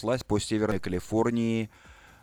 [0.00, 1.68] прошлась по Северной Калифорнии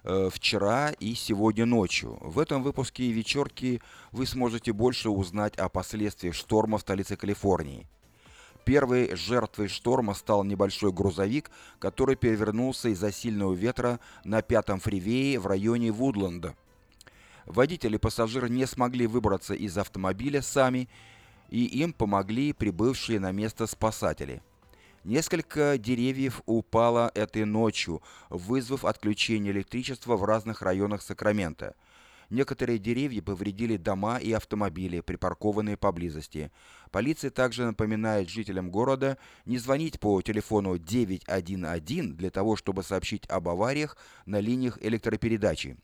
[0.04, 2.18] э, вчера и сегодня ночью.
[2.22, 7.88] В этом выпуске вечерки вы сможете больше узнать о последствиях шторма в столице Калифорнии.
[8.66, 15.46] Первой жертвой шторма стал небольшой грузовик, который перевернулся из-за сильного ветра на пятом фривее в
[15.46, 16.56] районе Вудленда.
[17.46, 20.90] Водитель и пассажир не смогли выбраться из автомобиля сами,
[21.52, 24.42] и им помогли прибывшие на место спасатели.
[25.08, 31.76] Несколько деревьев упало этой ночью, вызвав отключение электричества в разных районах Сакрамента.
[32.30, 36.52] Некоторые деревья повредили дома и автомобили, припаркованные поблизости.
[36.92, 43.48] Полиция также напоминает жителям города не звонить по телефону 911 для того, чтобы сообщить об
[43.48, 43.96] авариях
[44.26, 45.78] на линиях электропередачи.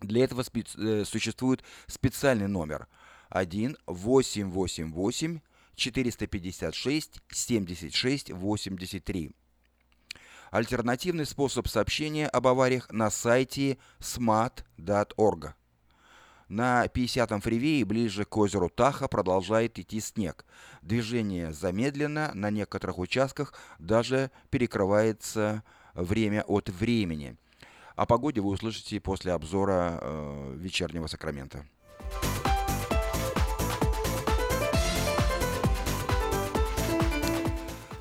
[0.00, 0.74] Для этого спец...
[0.74, 2.88] Э, существует специальный номер
[3.28, 5.40] 1 888
[5.74, 9.30] 456 76 83.
[10.50, 15.54] Альтернативный способ сообщения об авариях на сайте smart.org.
[16.48, 20.44] На 50-м фривее ближе к озеру Таха продолжает идти снег.
[20.82, 27.36] Движение замедлено, на некоторых участках даже перекрывается время от времени.
[27.96, 31.66] О погоде вы услышите после обзора э, вечернего Сакрамента.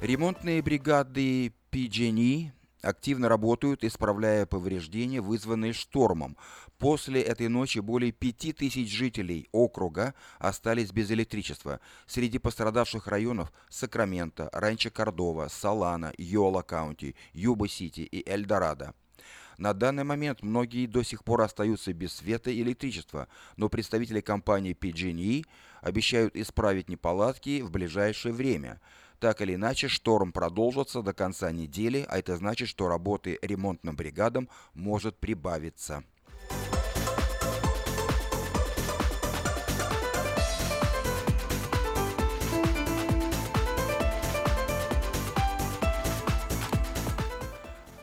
[0.04, 2.52] Ремонтные бригады PG&E
[2.82, 6.36] активно работают, исправляя повреждения, вызванные штормом.
[6.78, 11.80] После этой ночи более 5000 жителей округа остались без электричества.
[12.06, 18.94] Среди пострадавших районов Сакраменто, Ранчо Кордова, Салана, Йола Каунти, Юба-Сити и Эльдорадо.
[19.58, 24.76] На данный момент многие до сих пор остаются без света и электричества, но представители компании
[24.78, 25.46] PG&E
[25.82, 28.82] обещают исправить неполадки в ближайшее время–
[29.24, 34.50] так или иначе, шторм продолжится до конца недели, а это значит, что работы ремонтным бригадам
[34.74, 36.04] может прибавиться.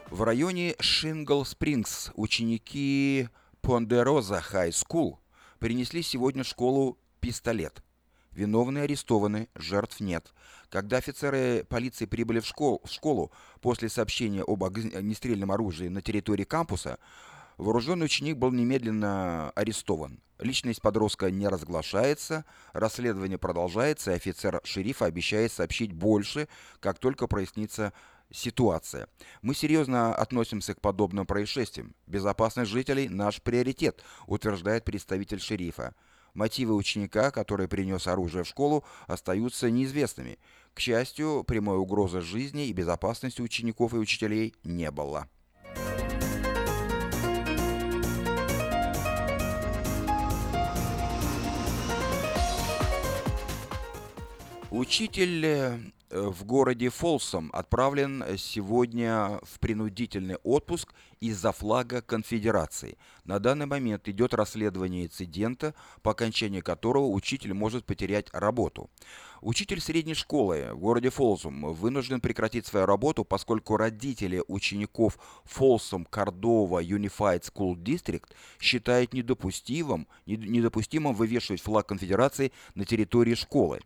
[0.09, 3.29] В районе Шингл Спрингс ученики
[3.61, 5.21] Ponderosa High School
[5.59, 7.83] принесли сегодня в школу пистолет–
[8.33, 10.33] Виновные арестованы, жертв нет.
[10.69, 16.45] Когда офицеры полиции прибыли в школу, в школу после сообщения об огнестрельном оружии на территории
[16.45, 16.99] кампуса,
[17.59, 20.21] вооруженный ученик был немедленно арестован.
[20.39, 26.49] Личность подростка не разглашается, расследование продолжается, и офицер шерифа обещает сообщить больше,
[26.79, 27.93] как только прояснится
[28.31, 29.09] ситуация.
[29.43, 31.95] Мы серьезно относимся к подобным происшествиям.
[32.07, 35.95] Безопасность жителей– наш приоритет, утверждает представитель шерифа.
[36.35, 40.39] Мотивы ученика, который принес оружие в школу, остаются неизвестными.
[40.75, 45.29] К счастью, прямой угрозы жизни и безопасности учеников и учителей не было.
[54.71, 55.79] Учитель э,
[56.11, 62.99] в городе Фолсом отправлен сегодня в принудительный отпуск из-за флага конфедерации.
[63.25, 68.91] На данный момент идет расследование инцидента, по окончании которого учитель может потерять работу.
[69.41, 76.83] Учитель средней школы в городе Фолсом вынужден прекратить свою работу, поскольку родители учеников Фолсом Кордова
[76.83, 78.29] Unified School District
[78.59, 83.81] считают недопустимым, недопустимым вывешивать флаг конфедерации на территории школы.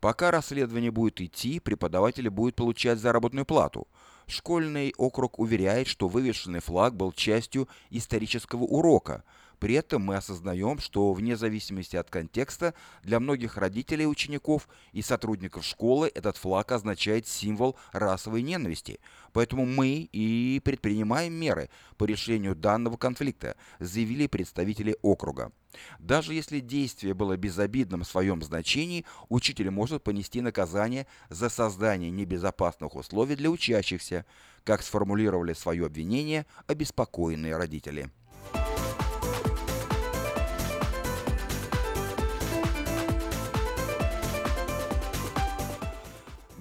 [0.00, 3.86] Пока расследование будет идти, преподаватели будут получать заработную плату.
[4.26, 9.22] Школьный округ уверяет, что вывешенный флаг был частью исторического урока.
[9.58, 15.64] При этом мы осознаем, что вне зависимости от контекста, для многих родителей учеников и сотрудников
[15.64, 19.00] школы этот флаг означает символ расовой ненависти.
[19.32, 25.52] Поэтому мы и предпринимаем меры по решению данного конфликта, заявили представители округа.
[25.98, 32.94] Даже если действие было безобидным в своем значении, учитель может понести наказание за создание небезопасных
[32.94, 34.24] условий для учащихся,
[34.62, 38.10] как сформулировали свое обвинение обеспокоенные родители.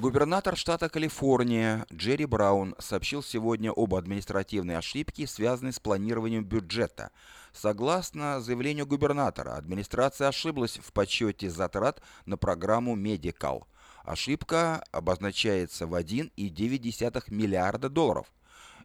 [0.03, 7.11] Губернатор штата Калифорния Джерри Браун сообщил сегодня об административной ошибке, связанной с планированием бюджета.
[7.53, 13.63] Согласно заявлению губернатора, администрация ошиблась в подсчете затрат на программу Medical.
[14.03, 18.27] Ошибка обозначается в 1,9 миллиарда долларов.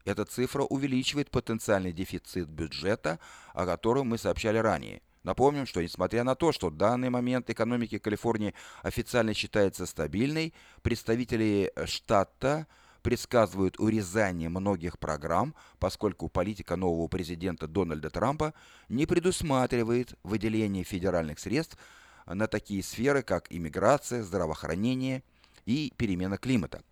[0.04, 3.18] Эта цифра увеличивает потенциальный дефицит бюджета,
[3.54, 5.02] о котором мы сообщали ранее.
[5.28, 11.70] Напомним, что несмотря на то, что в данный момент экономики Калифорнии официально считается стабильной, представители
[11.84, 12.66] штата
[13.02, 18.54] предсказывают урезание многих программ, поскольку политика нового президента Дональда Трампа
[18.88, 21.76] не предусматривает выделение федеральных средств
[22.25, 25.22] на такие сферы, как иммиграция, здравоохранение
[25.68, 26.82] и перемена климата.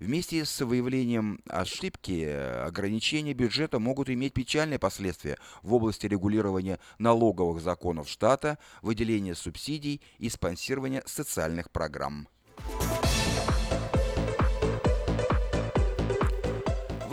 [0.00, 2.24] Вместе с выявлением ошибки
[2.66, 10.28] ограничения бюджета могут иметь печальные последствия в области регулирования налоговых законов штата, выделения субсидий и
[10.28, 12.28] спонсирования социальных программ.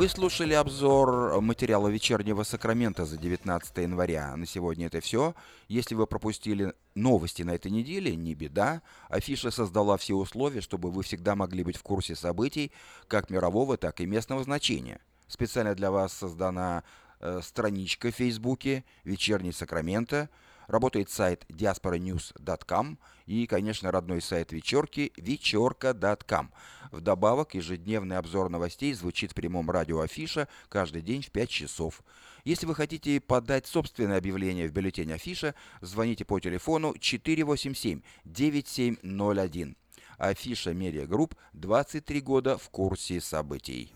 [0.01, 4.35] Вы слушали обзор материала вечернего Сакрамента за 19 января.
[4.35, 5.35] На сегодня это все.
[5.67, 8.81] Если вы пропустили новости на этой неделе, не беда.
[9.09, 12.71] Афиша создала все условия, чтобы вы всегда могли быть в курсе событий
[13.07, 15.01] как мирового, так и местного значения.
[15.27, 16.83] Специально для вас создана
[17.19, 20.31] э, страничка в Фейсбуке «Вечерний Сакраменто»,
[20.71, 26.49] Работает сайт diasporanews.com и, конечно, родной сайт вечерки вечерка.com.
[26.93, 32.01] Вдобавок, ежедневный обзор новостей звучит в прямом радио Афиша каждый день в 5 часов.
[32.45, 39.75] Если вы хотите подать собственное объявление в бюллетень Афиша, звоните по телефону 487-9701.
[40.17, 43.93] Афиша Media Group 23 года в курсе событий.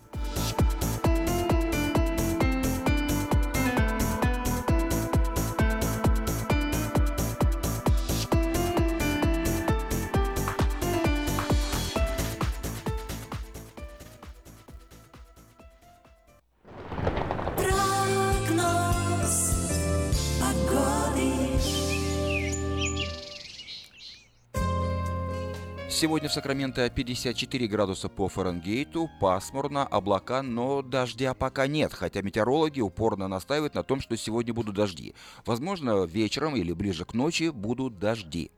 [25.96, 32.82] Сегодня в Сакраменто 54 градуса по Фаренгейту, пасмурно, облака, но дождя пока нет, хотя метеорологи
[32.82, 35.16] упорно настаивают на том, что сегодня будут дожди.
[35.46, 38.52] Возможно, вечером или ближе к ночи будут дожди.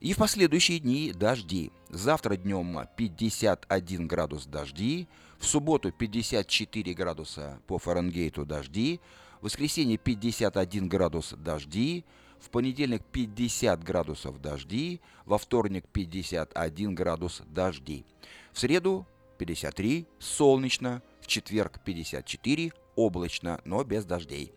[0.00, 1.70] И в последующие дни дожди.
[1.88, 5.06] Завтра днем 51 градус дожди,
[5.38, 8.98] в субботу 54 градуса по Фаренгейту дожди,
[9.40, 12.04] в воскресенье 51 градус дожди,
[12.40, 18.04] в понедельник 50 градусов дожди, во вторник 51 градус дожди.
[18.52, 19.06] В среду
[19.38, 24.52] 53 солнечно, в четверг 54 облачно, но без дождей.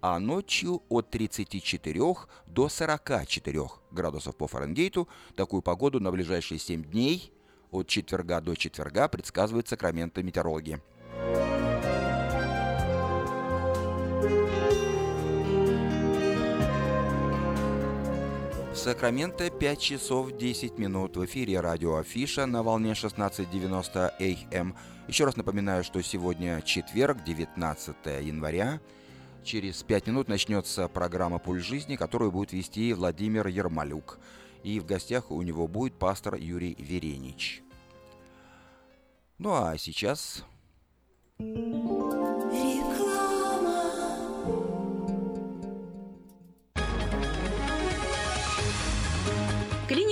[0.00, 2.00] А ночью от 34
[2.46, 5.08] до 44 градусов по Фаренгейту.
[5.34, 7.32] Такую погоду на ближайшие 7 дней
[7.70, 10.80] от четверга до четверга предсказывают Сакраменто метеорологи.
[18.86, 21.16] Сакраменто 5 часов 10 минут.
[21.16, 24.76] В эфире радио Афиша на волне 16.90 АМ.
[25.08, 28.80] Еще раз напоминаю, что сегодня четверг, 19 января.
[29.42, 34.20] Через 5 минут начнется программа «Пуль жизни», которую будет вести Владимир Ермолюк.
[34.62, 37.64] И в гостях у него будет пастор Юрий Веренич.
[39.38, 40.44] Ну а сейчас...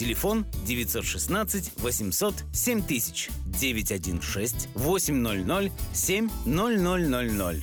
[0.00, 7.62] Телефон 916 800 7000 916 800 7000.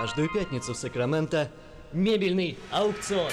[0.00, 1.50] Каждую пятницу в Сакраменто
[1.92, 3.32] мебельный аукцион.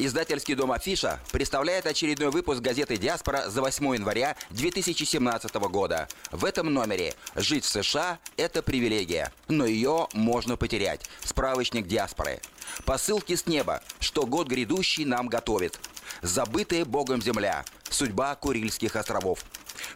[0.00, 6.06] Издательский дом «Афиша» представляет очередной выпуск газеты «Диаспора» за 8 января 2017 года.
[6.30, 11.00] В этом номере «Жить в США– это привилегия, но ее можно потерять».
[11.24, 12.40] Справочник «Диаспоры».
[12.84, 15.80] Посылки с неба, что год грядущий нам готовит.
[16.22, 17.64] Забытая Богом земля.
[17.90, 19.40] Судьба Курильских островов.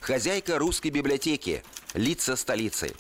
[0.01, 1.63] Хозяйка русской библиотеки.
[1.95, 2.97] Лица столицы.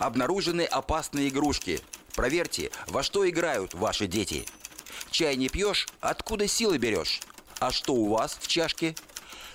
[0.00, 1.80] Обнаружены опасные игрушки.
[2.16, 4.46] Проверьте, во что играют ваши дети.
[5.10, 7.20] Чай не пьешь, откуда силы берешь?
[7.58, 8.94] А что у вас в чашке?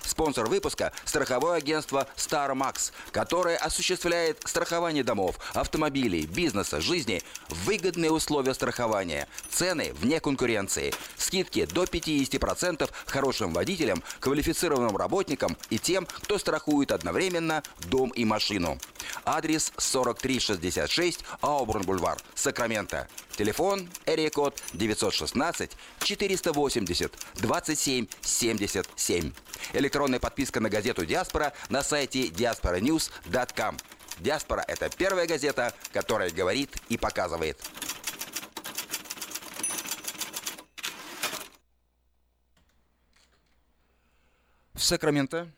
[0.06, 9.26] Спонсор выпуска– страховое агентство StarMax, которое осуществляет страхование домов, автомобилей, бизнеса, жизни выгодные условия страхования,
[9.50, 17.64] цены вне конкуренции, скидки до 50% хорошим водителям, квалифицированным работникам и тем, кто страхует одновременно
[17.88, 18.78] дом и машину.
[19.24, 23.08] Адрес 4366 Аубурн-Бульвар, Сакраменто.
[23.36, 23.86] Телефон
[24.32, 29.32] код 916 480 27 77.
[29.74, 33.76] Электронная подписка на газету «Диаспора» на сайте diasporanews.com.
[34.20, 37.58] «Диаспора»— это первая газета, которая говорит и показывает.
[44.72, 45.50] В Сакраменто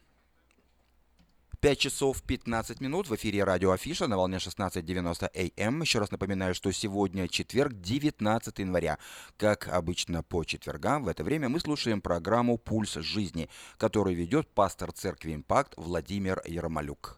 [1.60, 5.80] 5 часов 15 минут в эфире радио Афиша на волне 16.90 АМ.
[5.80, 8.98] Еще раз напоминаю, что сегодня четверг, 19 января.
[9.36, 14.92] Как обычно по четвергам, в это время мы слушаем программу «Пульс жизни», которую ведет пастор
[14.92, 17.17] церкви «Импакт» Владимир Ермолюк.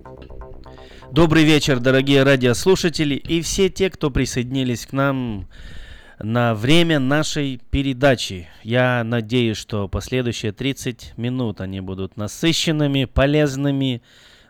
[1.11, 5.49] Добрый вечер, дорогие радиослушатели и все те, кто присоединились к нам
[6.19, 8.47] на время нашей передачи.
[8.63, 14.01] Я надеюсь, что последующие 30 минут они будут насыщенными, полезными,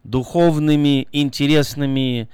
[0.03, 2.29] духовными, интересными.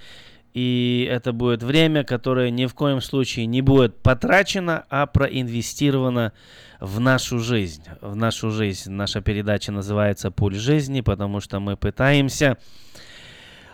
[0.53, 6.33] И это будет время, которое ни в коем случае не будет потрачено, а проинвестировано
[6.81, 7.83] в нашу жизнь.
[8.01, 8.91] В нашу жизнь.
[8.91, 12.57] Наша передача называется «Пуль жизни», потому что мы пытаемся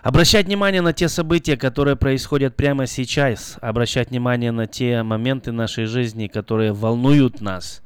[0.03, 3.57] Обращать внимание на те события, которые происходят прямо сейчас.
[3.61, 7.81] Обращать внимание на те моменты нашей жизни, которые волнуют нас.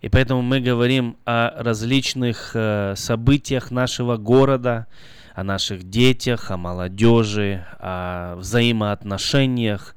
[0.00, 4.88] И поэтому мы говорим о различных э, событиях нашего города,
[5.36, 9.94] о наших детях, о молодежи, о взаимоотношениях.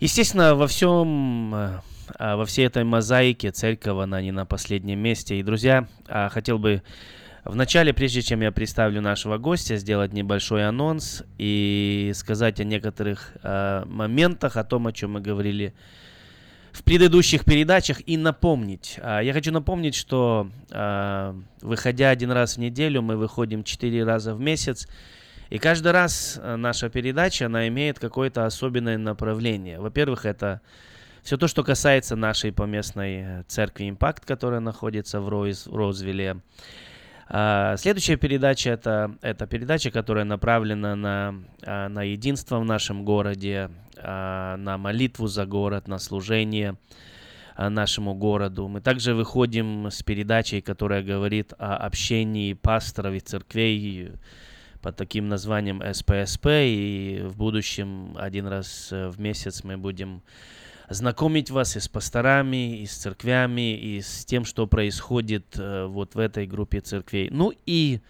[0.00, 1.80] Естественно, во всем, э,
[2.18, 5.40] а, во всей этой мозаике церковь, она не на последнем месте.
[5.40, 6.82] И, друзья, а, хотел бы
[7.44, 13.84] Вначале, прежде чем я представлю нашего гостя, сделать небольшой анонс и сказать о некоторых э,
[13.84, 15.74] моментах, о том, о чем мы говорили
[16.72, 18.98] в предыдущих передачах, и напомнить.
[18.98, 24.34] Э, я хочу напомнить, что э, выходя один раз в неделю, мы выходим четыре раза
[24.34, 24.88] в месяц.
[25.50, 29.78] И каждый раз наша передача, она имеет какое-то особенное направление.
[29.78, 30.62] Во-первых, это
[31.22, 36.30] все то, что касается нашей поместной церкви «Импакт», которая находится в, Роуз, в Роузвилле.
[36.30, 36.38] А,
[37.28, 44.56] следующая передача это, это передача, которая направлена на, а, на единство в нашем городе, а,
[44.56, 46.76] на молитву за город, на служение
[47.56, 48.66] нашему городу.
[48.66, 54.10] Мы также выходим с передачей, которая говорит о общении пасторов и церквей
[54.82, 56.46] под таким названием СПСП.
[56.46, 60.22] И в будущем один раз в месяц мы будем
[60.88, 66.14] знакомить вас и с пасторами, и с церквями, и с тем, что происходит э, вот
[66.14, 67.28] в этой группе церквей.
[67.30, 68.00] Ну и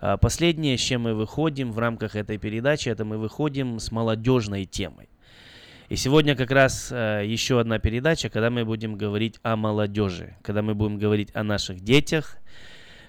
[0.00, 4.64] э, последнее, с чем мы выходим в рамках этой передачи, это мы выходим с молодежной
[4.64, 5.08] темой.
[5.88, 10.62] И сегодня как раз э, еще одна передача, когда мы будем говорить о молодежи, когда
[10.62, 12.38] мы будем говорить о наших детях,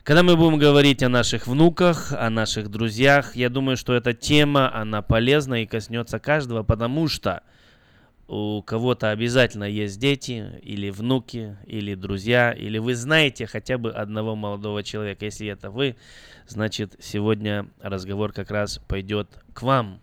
[0.03, 3.35] когда мы будем говорить о наших внуках, о наших друзьях.
[3.35, 7.43] Я думаю, что эта тема, она полезна и коснется каждого, потому что
[8.27, 14.35] у кого-то обязательно есть дети, или внуки, или друзья, или вы знаете хотя бы одного
[14.35, 15.25] молодого человека.
[15.25, 15.95] Если это вы,
[16.45, 19.99] значит, сегодня разговор как раз пойдет к вам.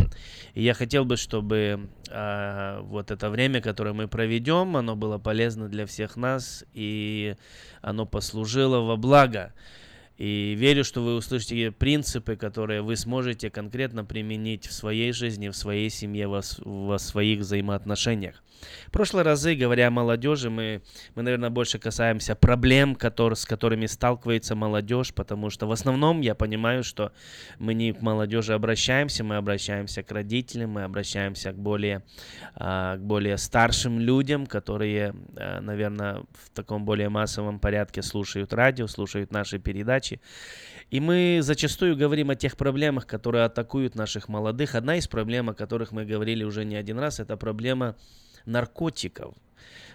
[0.54, 5.69] И я хотел бы, чтобы э, вот это время, которое мы проведем, оно было полезно
[5.69, 7.37] для всех нас, и
[7.83, 9.52] оно послужило во благо.
[10.16, 15.56] И верю, что вы услышите принципы, которые вы сможете конкретно применить в своей жизни, в
[15.56, 18.44] своей семье, во, во своих взаимоотношениях.
[18.87, 20.83] В прошлые разы, говоря о молодежи, мы,
[21.14, 26.35] мы наверное, больше касаемся проблем, которые, с которыми сталкивается молодежь, потому что в основном я
[26.35, 27.12] понимаю, что
[27.59, 32.04] мы не к молодежи обращаемся, мы обращаемся к родителям, мы обращаемся к более,
[32.54, 38.86] а, к более старшим людям, которые, а, наверное, в таком более массовом порядке слушают радио,
[38.86, 40.03] слушают наши передачи.
[40.90, 44.75] И мы зачастую говорим о тех проблемах, которые атакуют наших молодых.
[44.75, 47.97] Одна из проблем, о которых мы говорили уже не один раз, это проблема
[48.47, 49.34] наркотиков,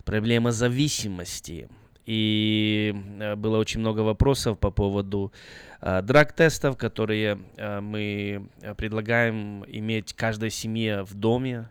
[0.04, 1.70] проблема зависимости.
[2.06, 5.32] И э, было очень много вопросов по поводу
[5.80, 11.70] э, драг-тестов, которые э, мы предлагаем иметь каждой семье в доме.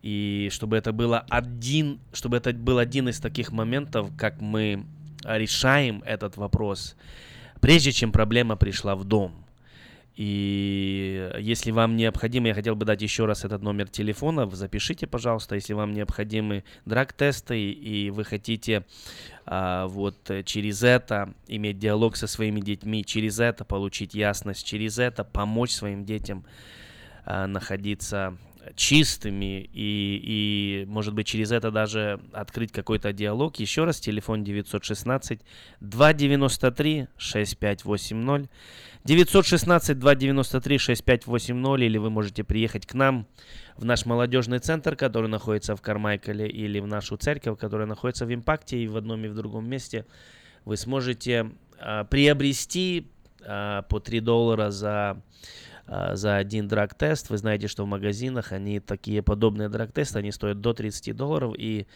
[0.00, 4.84] И чтобы это было один, чтобы это был один из таких моментов, как мы
[5.24, 6.94] решаем этот вопрос,
[7.64, 9.32] прежде чем проблема пришла в дом.
[10.16, 15.54] И если вам необходимо, я хотел бы дать еще раз этот номер телефона, запишите, пожалуйста,
[15.54, 18.84] если вам необходимы драг-тесты и вы хотите
[19.46, 25.24] а, вот через это иметь диалог со своими детьми, через это получить ясность, через это
[25.24, 26.44] помочь своим детям
[27.24, 28.36] а, находиться
[28.74, 33.56] чистыми и, и, может быть, через это даже открыть какой-то диалог.
[33.56, 35.40] Еще раз, телефон 916
[35.80, 38.50] 293 6580.
[39.06, 43.26] 916-293-6580, или вы можете приехать к нам
[43.76, 48.32] в наш молодежный центр, который находится в Кармайкале, или в нашу церковь, которая находится в
[48.32, 50.06] Импакте, и в одном и в другом месте.
[50.64, 53.10] Вы сможете а, приобрести
[53.42, 55.20] а, по 3 доллара за
[55.86, 57.30] за один драг-тест.
[57.30, 61.54] Вы знаете, что в магазинах они такие подобные драг-тесты, они стоят до 30 долларов.
[61.58, 61.86] И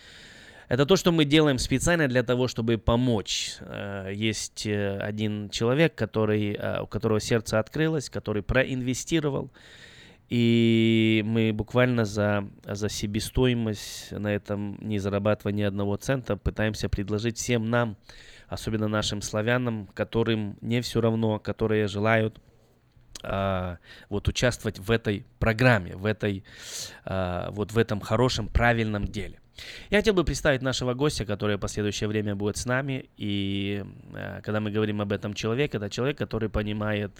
[0.68, 3.57] это то, что мы делаем специально для того, чтобы помочь.
[3.61, 9.51] Э, есть э, один человек, который, э, у которого сердце открылось, который проинвестировал.
[10.29, 17.38] И мы буквально за, за себестоимость на этом, не зарабатывая ни одного цента, пытаемся предложить
[17.38, 17.96] всем нам,
[18.46, 22.48] особенно нашим славянам, которым не все равно, которые желают а,
[23.23, 26.45] вот участвовать в этой программе, в этой,
[27.05, 29.41] а, вот в этом хорошем, правильном деле.
[29.91, 33.11] Я хотел бы представить нашего гостя, который в последующее время будет с нами.
[33.17, 37.11] И э, когда мы говорим об этом человеке, это человек, который понимает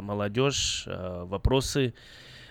[0.00, 1.94] молодежь, вопросы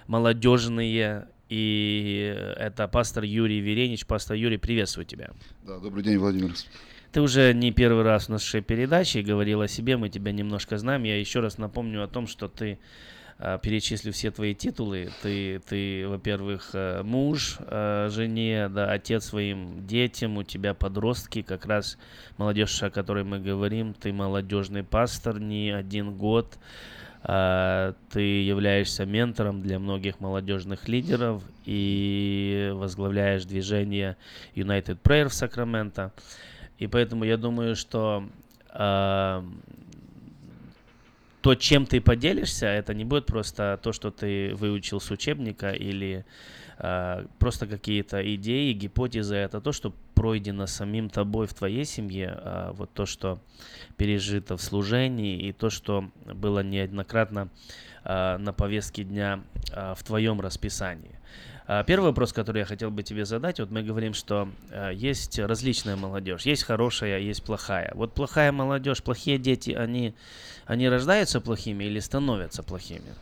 [0.08, 1.28] молодежные.
[1.48, 4.06] И это пастор Юрий Веренич.
[4.06, 5.32] Пастор Юрий, приветствую тебя.
[5.64, 6.54] Да, добрый день, Владимир.
[7.12, 11.04] Ты уже не первый раз в нашей передаче говорил о себе, мы тебя немножко знаем.
[11.04, 12.78] Я еще раз напомню о том, что ты
[13.40, 15.10] а, перечислю все твои титулы.
[15.24, 21.66] Ты, ты во-первых, э, муж э, жене, да, отец своим детям, у тебя подростки, как
[21.66, 21.98] раз
[22.38, 26.60] молодежь, о которой мы говорим, ты молодежный пастор не один год.
[27.24, 34.16] А, ты являешься ментором для многих молодежных лидеров и возглавляешь движение
[34.54, 36.14] United Prayer в Сакраменто.
[36.80, 38.28] И поэтому я думаю, что
[38.74, 39.44] э,
[41.42, 46.26] то, чем ты поделишься, это не будет просто то, что ты выучил с учебника или
[46.78, 49.36] э, просто какие-то идеи, гипотезы.
[49.36, 53.40] Это то, что пройдено самим тобой в твоей семье, э, вот то, что
[53.98, 57.50] пережито в служении и то, что было неоднократно
[58.04, 61.20] э, на повестке дня э, в твоем расписании.
[61.86, 64.50] Первый вопрос, который я хотел бы тебе задать, вот мы говорим, что
[64.92, 67.92] есть различная молодежь, есть хорошая, есть плохая.
[67.94, 70.16] Вот плохая молодежь, плохие дети, они
[70.66, 73.14] они рождаются плохими или становятся плохими?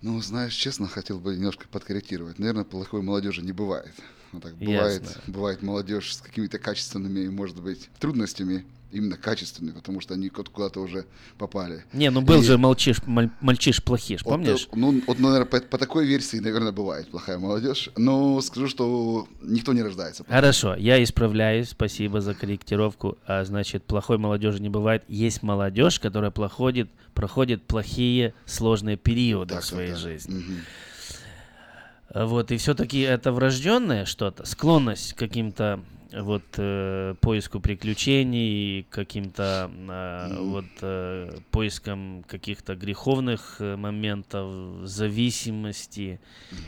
[0.00, 2.38] Ну, знаешь, честно, хотел бы немножко подкорректировать.
[2.38, 3.92] Наверное, плохой молодежи не бывает.
[4.32, 8.64] Вот так бывает, бывает молодежь с какими-то качественными, может быть, трудностями,
[8.94, 11.06] именно качественные, потому что они куда-то уже
[11.38, 11.84] попали.
[11.92, 12.44] Не, ну был и...
[12.44, 14.68] же молчиш, маль, мальчиш плохиш, помнишь?
[14.70, 19.28] Вот, ну, вот, наверное, по, по такой версии, наверное, бывает плохая молодежь, но скажу, что
[19.42, 20.24] никто не рождается.
[20.24, 20.40] Плохим.
[20.40, 23.18] Хорошо, я исправляюсь, спасибо за корректировку.
[23.26, 25.04] А, значит, плохой молодежи не бывает.
[25.08, 29.96] Есть молодежь, которая проходит, проходит плохие, сложные периоды так, в своей да.
[29.96, 30.38] жизни.
[30.38, 32.26] Угу.
[32.26, 35.80] Вот, и все-таки это врожденное что-то, склонность к каким-то
[36.20, 46.20] вот э, поиску приключений, каким-то э, вот э, поиском каких-то греховных э, моментов, зависимости,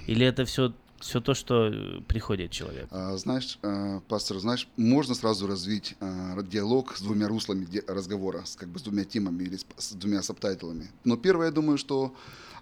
[0.07, 2.89] или это все все то, что э, приходит человек.
[2.91, 5.95] А, знаешь, а, пастор, знаешь, можно сразу развить
[6.51, 10.23] диалог с двумя руслами разговора, с, как бы с двумя темами или с, с двумя
[10.23, 10.91] subtitle ами.
[11.05, 12.15] Но первое, я думаю, что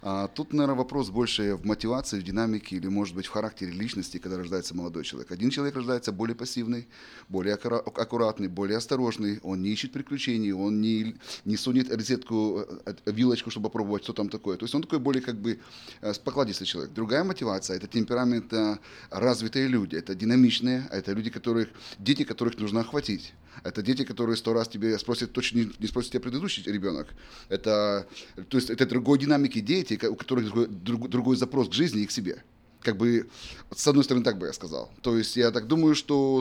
[0.07, 4.19] а тут, наверное, вопрос больше в мотивации, в динамике или, может быть, в характере личности,
[4.19, 5.31] когда рождается молодой человек.
[5.31, 6.87] Один человек рождается более пассивный,
[7.27, 13.49] более аккуратный, более осторожный, он не ищет приключений, он не, не сунет розетку, э, вилочку,
[13.49, 14.57] чтобы попробовать, что там такое.
[14.57, 15.59] То есть он такой более как бы
[16.01, 16.93] э, покладистый человек.
[16.93, 18.77] Другая мотивация– это темперамент э,
[19.09, 23.33] развитые люди, это динамичные, это люди, которых, дети, которых нужно охватить.
[23.63, 27.07] Это дети, которые сто раз тебе спросят, точно не, не спросит тебя предыдущий ребенок.
[27.49, 28.07] Это,
[28.49, 32.05] то есть это другой динамики дети, у которых другой, друг, другой запрос к жизни и
[32.05, 32.43] к себе
[32.85, 33.27] как бы,
[33.75, 34.91] с одной стороны, так бы я сказал.
[35.01, 36.39] То есть я так думаю, что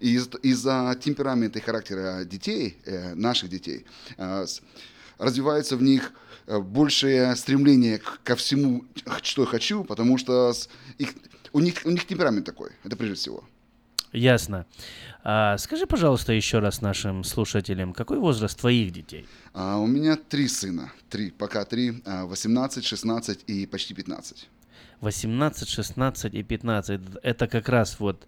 [0.00, 3.84] из, из-за темперамента и характера детей, э, наших детей,
[4.16, 4.46] э,
[5.18, 6.12] развивается в них
[6.46, 8.84] э, большее стремление ко всему,
[9.22, 10.52] что я хочу, потому что
[10.98, 11.10] их,
[11.52, 13.44] у, них, у них темперамент такой, это прежде всего.
[14.12, 14.66] Ясно.
[15.24, 19.26] А, скажи, пожалуйста, еще раз нашим слушателям, какой возраст твоих детей?
[19.54, 20.92] А, у меня три сына.
[21.08, 22.02] Три, пока три.
[22.04, 24.48] 18, 16 и почти 15.
[25.00, 27.00] 18, 16 и 15.
[27.22, 28.26] Это как раз вот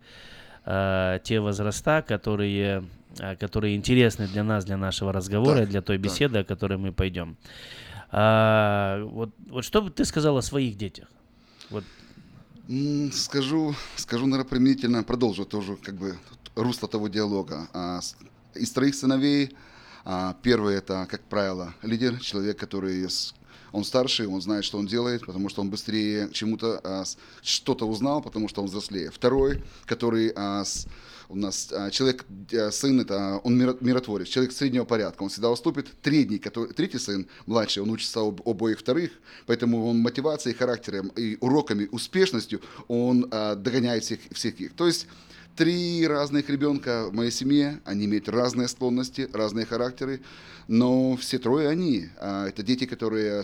[0.64, 2.85] а, те возраста, которые,
[3.18, 6.47] а, которые интересны для нас, для нашего разговора, так, для той беседы, так.
[6.47, 7.37] о которой мы пойдем.
[8.11, 11.09] А, вот, вот что бы ты сказал о своих детях?
[11.68, 11.85] Вот
[13.12, 16.16] Скажу, скажу, наверное, применительно, продолжу тоже как бы
[16.55, 17.68] русло того диалога.
[17.74, 18.00] А,
[18.55, 19.55] из троих сыновей
[20.03, 23.07] а, первый это, как правило, лидер, человек, который
[23.70, 27.05] он старший, он знает, что он делает, потому что он быстрее чему-то а,
[27.42, 29.11] что-то узнал, потому что он взрослее.
[29.11, 30.33] Второй, который
[31.28, 35.88] у нас а, человек, а, сын, это он миротворец, человек среднего порядка, он всегда уступит.
[36.02, 39.10] Третий, который, третий сын, младший, он учится об, обоих вторых,
[39.46, 44.74] поэтому он мотивацией, характером и уроками, успешностью он а, догоняет всех, всех их.
[44.74, 45.06] То есть
[45.56, 50.20] три разных ребенка в моей семье, они имеют разные склонности, разные характеры,
[50.68, 53.42] но все трое они, а, это дети, которые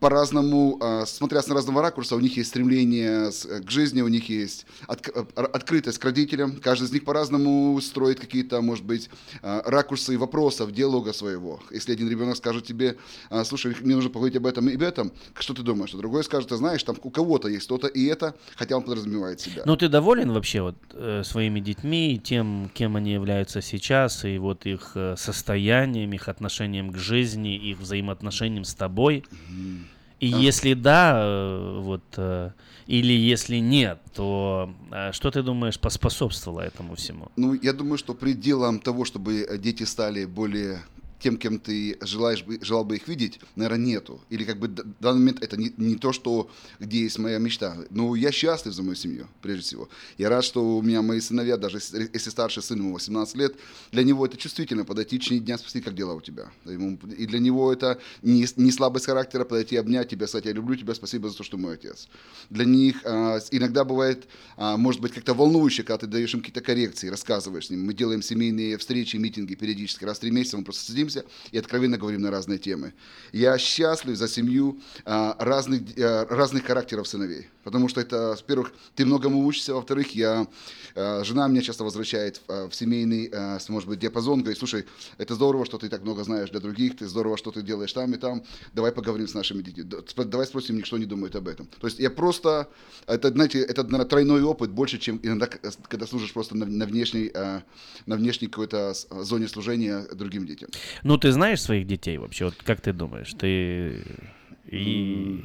[0.00, 4.66] по-разному, а, смотря с разного ракурса, у них есть стремление к жизни, у них есть
[4.86, 6.56] от, открытость к родителям.
[6.56, 9.08] Каждый из них по-разному строит какие-то, может быть,
[9.42, 11.60] а, ракурсы вопросов, диалога своего.
[11.70, 12.96] Если один ребенок скажет тебе,
[13.30, 15.94] а, слушай, мне нужно поговорить об этом и об этом, что ты думаешь?
[15.94, 19.40] А другой скажет, ты знаешь, там у кого-то есть то-то и это, хотя он подразумевает
[19.40, 19.62] себя.
[19.64, 24.66] Ну, ты доволен вообще вот э, своими детьми, тем, кем они являются сейчас, и вот
[24.66, 29.24] их э, состоянием, их отношением к жизни, их взаимоотношением с тобой?
[29.30, 29.93] Mm-hmm.
[30.24, 30.38] И да.
[30.38, 32.50] если да, э, вот, э,
[32.86, 37.28] или если нет, то э, что ты думаешь поспособствовало этому всему?
[37.36, 40.78] Ну, я думаю, что пределом того, чтобы дети стали более
[41.24, 44.20] тем, кем ты желаешь, желал бы их видеть, наверное, нету.
[44.28, 47.78] Или как бы в данный момент это не, не то, что, где есть моя мечта.
[47.88, 49.88] Но я счастлив за мою семью, прежде всего.
[50.18, 53.54] Я рад, что у меня мои сыновья, даже если старший сын ему 18 лет,
[53.90, 56.50] для него это чувствительно подойти в течение дня спросить, как дела у тебя.
[56.66, 60.92] И для него это не, не слабость характера подойти, обнять тебя, сказать, я люблю тебя,
[60.92, 62.06] спасибо за то, что мой отец.
[62.50, 66.60] Для них а, иногда бывает, а, может быть, как-то волнующе, когда ты даешь им какие-то
[66.60, 67.86] коррекции, рассказываешь с ним.
[67.86, 70.04] Мы делаем семейные встречи, митинги периодически.
[70.04, 72.92] Раз в три месяца мы просто садимся садимся и откровенно говорим на разные темы.
[73.32, 77.48] Я счастлив за семью а, разных, а, разных характеров сыновей.
[77.62, 80.46] Потому что это, во-первых, ты многому учишься, во-вторых, я,
[80.94, 83.30] а, жена меня часто возвращает в, семейный,
[83.68, 84.84] может быть, диапазон, говорит, слушай,
[85.18, 88.12] это здорово, что ты так много знаешь для других, ты здорово, что ты делаешь там
[88.12, 89.84] и там, давай поговорим с нашими детьми,
[90.16, 91.66] давай спросим, никто не думает об этом.
[91.80, 92.68] То есть я просто,
[93.06, 95.46] это, знаете, это, наверное, тройной опыт больше, чем иногда,
[95.88, 97.32] когда служишь просто на, на внешней,
[98.06, 100.70] на внешней какой-то зоне служения другим детям.
[101.04, 102.46] Ну, ты знаешь своих детей вообще?
[102.46, 103.32] Вот как ты думаешь?
[103.34, 104.02] Ты
[104.66, 105.44] и...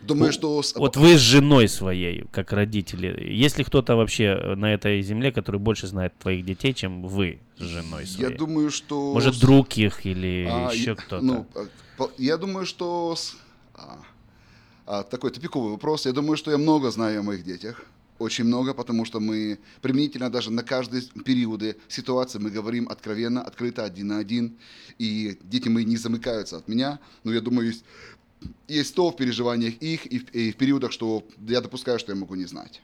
[0.00, 0.62] Думаю, что...
[0.74, 5.60] Вот вы с женой своей, как родители, есть ли кто-то вообще на этой земле, который
[5.60, 8.32] больше знает твоих детей, чем вы с женой своей?
[8.32, 9.14] Я думаю, что...
[9.14, 11.24] Может, друг их или а, еще кто-то?
[11.24, 11.46] Ну,
[12.18, 13.16] я думаю, что...
[13.74, 13.98] А,
[14.86, 16.04] а, такой тупиковый вопрос.
[16.04, 17.86] Я думаю, что я много знаю о моих детях
[18.18, 23.84] очень много, потому что мы применительно даже на каждые периоды ситуации мы говорим откровенно, открыто,
[23.84, 24.56] один на один,
[24.98, 27.84] и дети мои не замыкаются от меня, но я думаю, есть,
[28.68, 32.18] есть то в переживаниях их и в, и в периодах, что я допускаю, что я
[32.18, 32.80] могу не знать.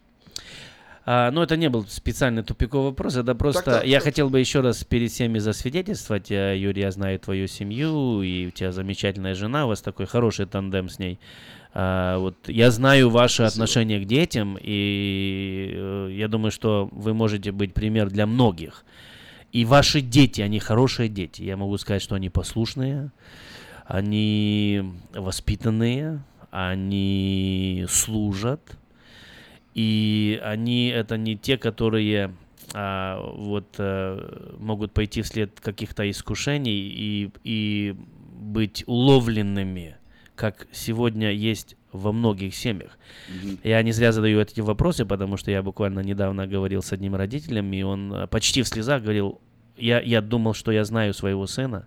[1.06, 3.62] А, ну, это не был специальный тупиковый вопрос, это просто...
[3.62, 4.04] Так, так, я так.
[4.04, 8.50] хотел бы еще раз перед всеми засвидетельствовать, э, Юрий, я знаю твою семью, и у
[8.50, 11.18] тебя замечательная жена, у вас такой хороший тандем с ней.
[11.72, 13.64] А, вот я знаю ваше Спасибо.
[13.64, 18.84] отношение к детям, и э, я думаю, что вы можете быть пример для многих.
[19.52, 21.42] И ваши дети, они хорошие дети.
[21.42, 23.12] Я могу сказать, что они послушные,
[23.86, 24.82] они
[25.14, 28.76] воспитанные, они служат,
[29.74, 32.34] и они это не те, которые
[32.74, 37.96] а, вот а, могут пойти вслед каких-то искушений и, и
[38.40, 39.96] быть уловленными
[40.40, 42.96] как сегодня есть во многих семьях.
[43.28, 43.58] Mm-hmm.
[43.62, 47.70] Я не зря задаю эти вопросы, потому что я буквально недавно говорил с одним родителем,
[47.74, 49.38] и он э, почти в слезах говорил,
[49.76, 51.86] я, я думал, что я знаю своего сына,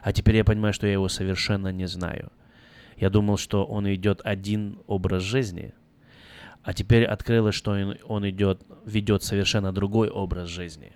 [0.00, 2.32] а теперь я понимаю, что я его совершенно не знаю.
[2.96, 5.74] Я думал, что он идет один образ жизни,
[6.62, 10.92] а теперь открылось, что он, он идет, ведет совершенно другой образ жизни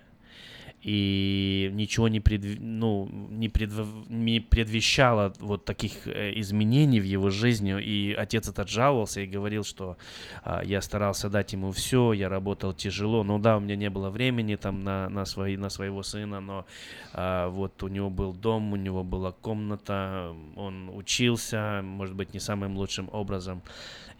[0.81, 3.71] и ничего не, пред, ну, не, пред,
[4.09, 7.79] не предвещало вот таких э, изменений в его жизни.
[7.79, 9.97] И отец этот жаловался и говорил, что
[10.43, 13.23] а, я старался дать ему все, я работал тяжело.
[13.23, 16.65] Ну да, у меня не было времени там на, на, свои, на своего сына, но
[17.13, 22.39] а, вот у него был дом, у него была комната, он учился, может быть, не
[22.39, 23.61] самым лучшим образом.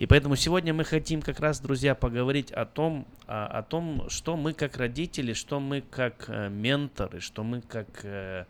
[0.02, 4.36] И поэтому сегодня мы хотим как раз, друзья, поговорить о том, о, о том, что
[4.36, 8.46] мы как родители, что мы как э, менторы, что мы как э,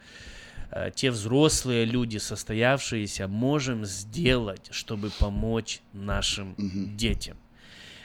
[0.72, 6.56] э, те взрослые люди, состоявшиеся, можем сделать, чтобы помочь нашим
[6.98, 7.38] детям.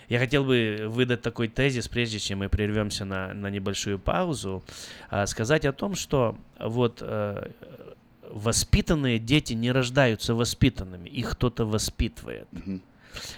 [0.09, 4.65] Я хотел бы выдать такой тезис, прежде чем мы прервемся на, на небольшую паузу,
[5.11, 7.51] э, сказать о том, что вот э,
[8.31, 12.47] воспитанные дети не рождаются воспитанными, их кто-то воспитывает.
[12.53, 12.81] Mm-hmm.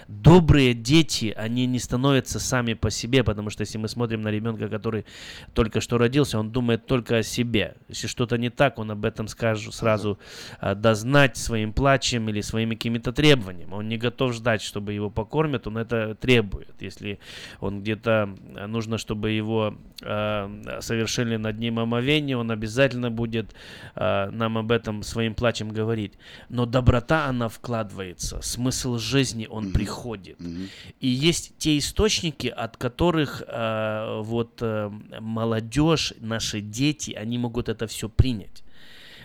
[0.07, 4.67] Добрые дети, они не становятся сами по себе, потому что если мы смотрим на ребенка,
[4.67, 5.05] который
[5.53, 7.75] только что родился, он думает только о себе.
[7.87, 10.19] Если что-то не так, он об этом скажет сразу
[10.59, 13.73] а, дознать своим плачем или своими какими-то требованиями.
[13.73, 16.81] Он не готов ждать, чтобы его покормят, он это требует.
[16.81, 17.19] Если
[17.59, 23.53] он где-то а, нужно, чтобы его э, совершили над ним омовение, он обязательно будет
[23.95, 26.13] э, нам об этом своим плачем говорить.
[26.49, 29.73] Но доброта, она вкладывается, смысл жизни, он mm-hmm.
[29.73, 30.39] приходит.
[30.39, 30.69] Mm-hmm.
[30.99, 37.87] И есть те источники, от которых э, вот э, молодежь, наши дети, они могут это
[37.87, 38.63] все принять.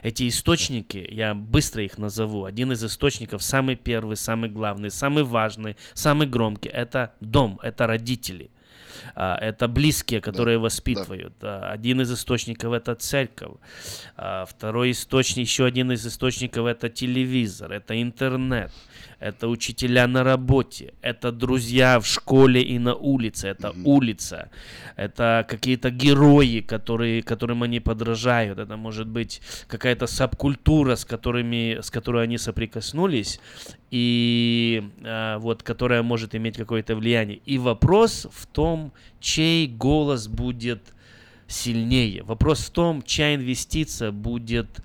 [0.03, 5.77] Эти источники, я быстро их назову, один из источников, самый первый, самый главный, самый важный,
[5.95, 8.51] самый громкий, это дом, это родители.
[8.51, 8.64] А,
[9.15, 11.35] это близкие, которые да, воспитывают.
[11.41, 11.71] Да.
[11.71, 13.57] Один из источников это церковь.
[14.17, 18.71] А, второй источник, еще один из источников это телевизор, это интернет
[19.25, 23.83] это учителя на работе, это друзья в школе и на улице, это mm-hmm.
[23.85, 24.51] улица,
[24.97, 31.91] это какие-то герои, которые, которым они подражают, это может быть какая-то субкультура, с, которыми, с
[31.91, 33.41] которой они соприкоснулись,
[33.95, 37.39] и э, вот которая может иметь какое-то влияние.
[37.47, 40.93] И вопрос в том, чей голос будет
[41.47, 42.25] сильнее.
[42.25, 44.81] Вопрос в том, чья инвестиция будет,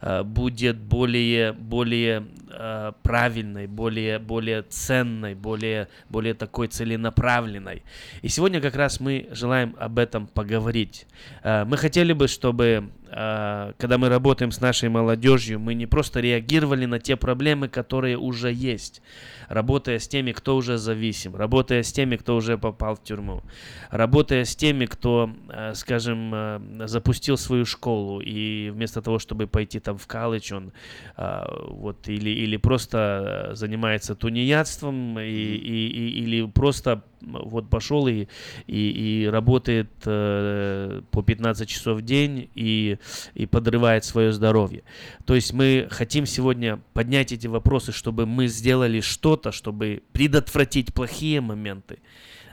[0.00, 7.84] э, будет более, более э, правильной, более, более ценной, более, более такой целенаправленной.
[8.22, 11.06] И сегодня как раз мы желаем об этом поговорить.
[11.44, 16.84] Э, мы хотели бы, чтобы когда мы работаем с нашей молодежью, мы не просто реагировали
[16.86, 19.02] на те проблемы, которые уже есть,
[19.48, 23.42] работая с теми, кто уже зависим, работая с теми, кто уже попал в тюрьму,
[23.90, 29.80] работая с теми, кто, а, скажем, а, запустил свою школу и вместо того, чтобы пойти
[29.80, 30.72] там в колледж, он
[31.16, 38.26] вот или или просто занимается тунеядством и, и, и или просто вот пошел и,
[38.66, 42.98] и, и работает э, по 15 часов в день и,
[43.34, 44.82] и подрывает свое здоровье.
[45.24, 51.40] То есть мы хотим сегодня поднять эти вопросы, чтобы мы сделали что-то, чтобы предотвратить плохие
[51.40, 51.98] моменты,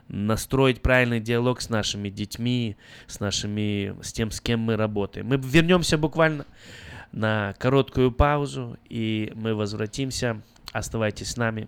[0.07, 5.27] настроить правильный диалог с нашими детьми, с нашими, с тем, с кем мы работаем.
[5.27, 6.45] Мы вернемся буквально
[7.11, 10.41] на короткую паузу, и мы возвратимся.
[10.73, 11.67] Оставайтесь с нами.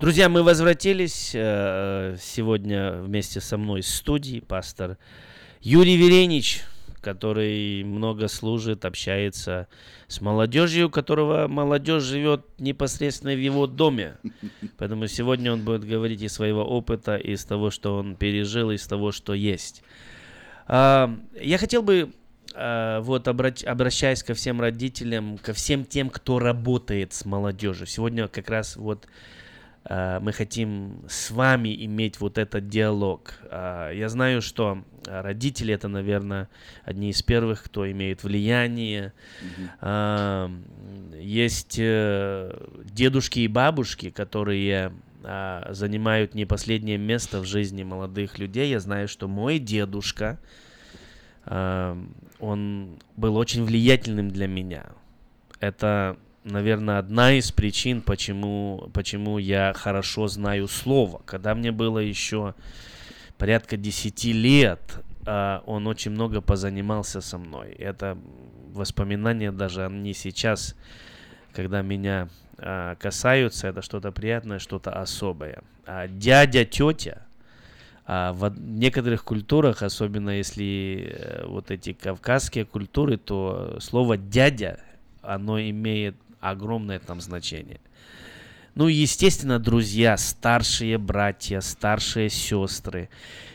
[0.00, 4.96] Друзья, мы возвратились э, сегодня вместе со мной в студии пастор
[5.60, 6.62] Юрий Веренич,
[7.02, 9.68] который много служит, общается
[10.08, 14.16] с молодежью, у которого молодежь живет непосредственно в его доме.
[14.78, 19.12] Поэтому сегодня он будет говорить из своего опыта, из того, что он пережил, из того,
[19.12, 19.82] что есть.
[20.66, 22.10] А, я хотел бы,
[22.54, 27.86] а, вот обращаясь ко всем родителям, ко всем тем, кто работает с молодежью.
[27.86, 29.06] Сегодня как раз вот
[29.88, 33.34] мы хотим с вами иметь вот этот диалог.
[33.50, 36.48] Э, я знаю, что родители это, наверное,
[36.84, 39.14] одни из первых, кто имеет влияние.
[39.82, 41.20] Mm-hmm.
[41.20, 48.70] Есть дедушки и бабушки, которые занимают не последнее место в жизни молодых людей.
[48.70, 50.38] Я знаю, что мой дедушка,
[51.46, 54.86] он был очень влиятельным для меня.
[55.58, 61.22] Это наверное, одна из причин, почему, почему я хорошо знаю слово.
[61.24, 62.54] Когда мне было еще
[63.38, 64.80] порядка 10 лет,
[65.26, 67.70] а, он очень много позанимался со мной.
[67.72, 68.16] Это
[68.72, 70.76] воспоминания даже они сейчас,
[71.52, 75.62] когда меня а, касаются, это что-то приятное, что-то особое.
[75.86, 77.26] А дядя, тетя,
[78.06, 84.80] в некоторых культурах, особенно если э, вот эти кавказские культуры, то слово дядя,
[85.22, 87.80] оно имеет огромное там значение.
[88.74, 93.08] Ну и, естественно, друзья, старшие братья, старшие сестры.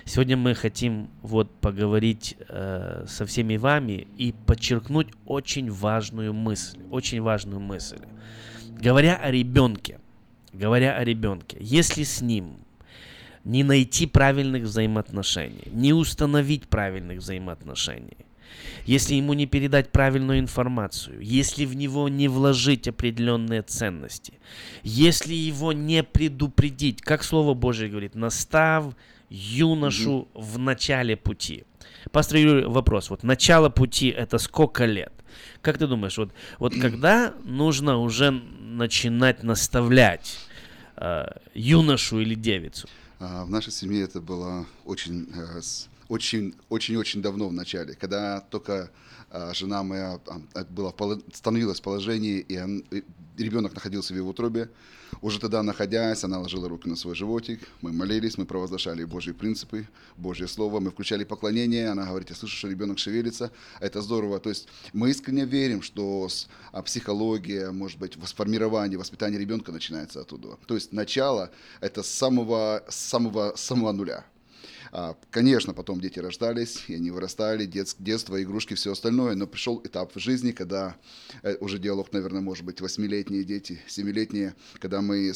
[0.04, 7.22] Сегодня мы хотим вот поговорить э, со всеми вами и подчеркнуть очень важную мысль, очень
[7.22, 8.00] важную мысль.
[8.78, 10.00] Говоря о ребенке,
[10.52, 12.58] говоря о ребенке, если с ним
[13.46, 18.18] не найти правильных взаимоотношений, не установить правильных взаимоотношений,
[18.86, 24.34] если ему не передать правильную информацию, если в него не вложить определенные ценности,
[24.84, 28.96] если его не предупредить, как Слово Божье говорит, настав
[29.30, 30.42] юношу mm-hmm.
[30.42, 31.64] в начале пути.
[32.12, 33.10] Пастор Юрий, вопрос.
[33.10, 35.14] Вот начало пути это сколько лет?
[35.62, 40.38] Как ты думаешь, вот, вот когда нужно уже начинать наставлять
[40.98, 42.88] э, юношу или девицу?
[43.20, 45.62] А, в нашей семье это было очень э,
[46.10, 48.92] очень-очень-очень давно в начале, когда только
[49.32, 50.20] а, жена моя
[50.54, 50.94] а, была,
[51.34, 53.04] становилась в положении, и, он, и
[53.38, 54.70] ребенок находился в его утробе.
[55.22, 59.88] Уже тогда, находясь, она ложила руки на свой животик, мы молились, мы провозглашали Божьи принципы,
[60.18, 64.40] Божье Слово, мы включали поклонение, она говорит, я слышу, что ребенок шевелится, это здорово.
[64.40, 66.28] То есть мы искренне верим, что
[66.72, 70.58] а, психология, может быть, сформирование, воспитание ребенка начинается оттуда.
[70.68, 71.52] То есть начало–
[71.82, 74.26] это с самого, самого, самого нуля.
[74.98, 79.82] А, конечно, потом дети рождались, и они вырастали, детс, детство, игрушки, все остальное, но пришел
[79.84, 80.96] этап в жизни, когда
[81.44, 85.34] э, уже диалог, наверное, может быть, восьмилетние дети, семилетние, когда мы,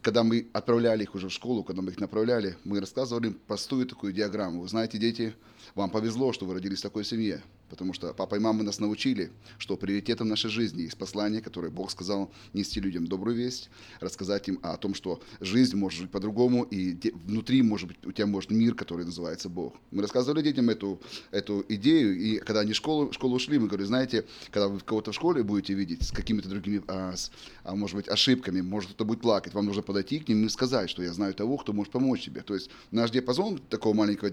[0.00, 3.86] когда мы отправляли их уже в школу, когда мы их направляли, мы рассказывали им простую
[3.86, 4.62] такую диаграмму.
[4.62, 5.32] Вы знаете, дети,
[5.76, 7.40] вам повезло, что вы родились в такой семье.
[7.72, 11.90] Потому что папа и мама нас научили, что приоритетом нашей жизни есть послание, которое Бог
[11.90, 16.94] сказал нести людям добрую весть, рассказать им о том, что жизнь может быть по-другому, и
[17.24, 19.74] внутри, может быть, у тебя может мир, который называется Бог.
[19.90, 21.00] Мы рассказывали детям эту,
[21.30, 24.78] эту идею, и когда они в школу, в школу ушли, мы говорили, знаете, когда вы
[24.80, 27.30] кого-то в школе будете видеть с какими-то другими, а, с,
[27.64, 30.90] а, может быть, ошибками, может кто-то будет плакать, вам нужно подойти к ним и сказать,
[30.90, 32.42] что я знаю того, кто может помочь тебе.
[32.42, 34.28] То есть наш диапазон такого маленького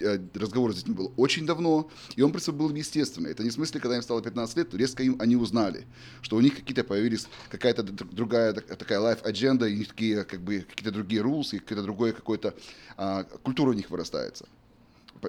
[0.00, 3.28] э, разговора с детьми был очень давно, и он принципе, было естественно.
[3.28, 5.86] Это не в смысле, когда им стало 15 лет, резко им они узнали,
[6.22, 10.60] что у них какие-то появились, какая-то другая такая agenda, и у них такие, как бы,
[10.60, 12.54] какие-то другие rules, и какая-то другая какой-то
[12.96, 14.46] а, культура у них вырастается.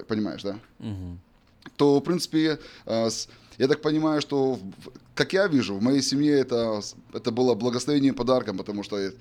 [0.08, 0.58] Понимаешь, да?
[0.78, 1.18] Угу.
[1.76, 3.08] То, в принципе, а,
[3.58, 4.58] я так понимаю, что,
[5.14, 6.80] как я вижу, в моей семье это,
[7.12, 9.12] это было благословением подарком, потому что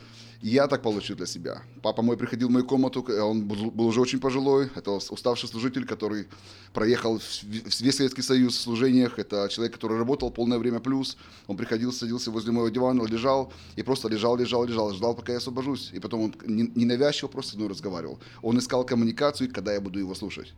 [0.42, 1.62] я так получил для себя.
[1.82, 6.28] Папа мой приходил в мою комнату, он был уже очень пожилой, это уставший служитель, который
[6.74, 11.18] проехал весь Советский Союз в служениях, это человек, который работал полное время плюс,
[11.48, 15.40] он приходил, садился возле моего дивана, лежал, и просто лежал, лежал, лежал, ждал, пока я
[15.40, 18.20] освобожусь, и потом он ненавязчиво просто со мной разговаривал.
[18.42, 20.54] Он искал коммуникацию, когда я буду его слушать.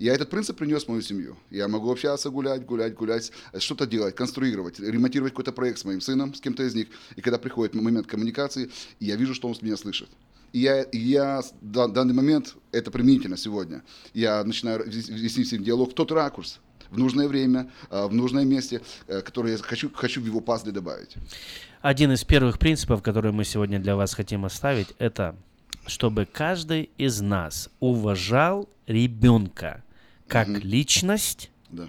[0.00, 1.36] Я этот принцип принес в мою семью.
[1.50, 6.32] Я могу общаться, гулять, гулять, гулять, что-то делать, конструировать, ремонтировать какой-то проект с моим сыном,
[6.32, 6.88] с кем-то из них.
[7.16, 10.08] И когда приходит момент коммуникации, я вижу, что он меня слышит.
[10.54, 13.82] И я, я данный момент, это применительно сегодня,
[14.14, 18.46] я начинаю вести с ним диалог в тот ракурс, в нужное время, а, в нужное
[18.46, 21.14] месте, э, которое я хочу, хочу в его пазле добавить.
[21.82, 25.36] Один из первых принципов, которые мы сегодня для вас хотим оставить, это
[25.86, 29.82] чтобы каждый из нас уважал ребенка
[30.30, 30.58] как угу.
[30.62, 31.88] личность, да.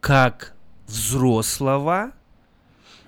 [0.00, 0.54] как
[0.86, 2.12] взрослого.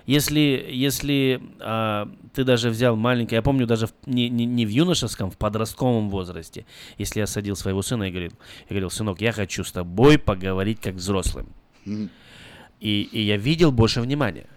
[0.07, 4.69] Если, если а, ты даже взял маленький, я помню даже в, не, не, не в
[4.69, 6.65] юношеском, в подростковом возрасте,
[6.97, 10.81] если я садил своего сына и говорил, я говорил, сынок, я хочу с тобой поговорить
[10.81, 11.47] как взрослым.
[11.85, 12.09] Mm.
[12.79, 14.47] И, и я видел больше внимания.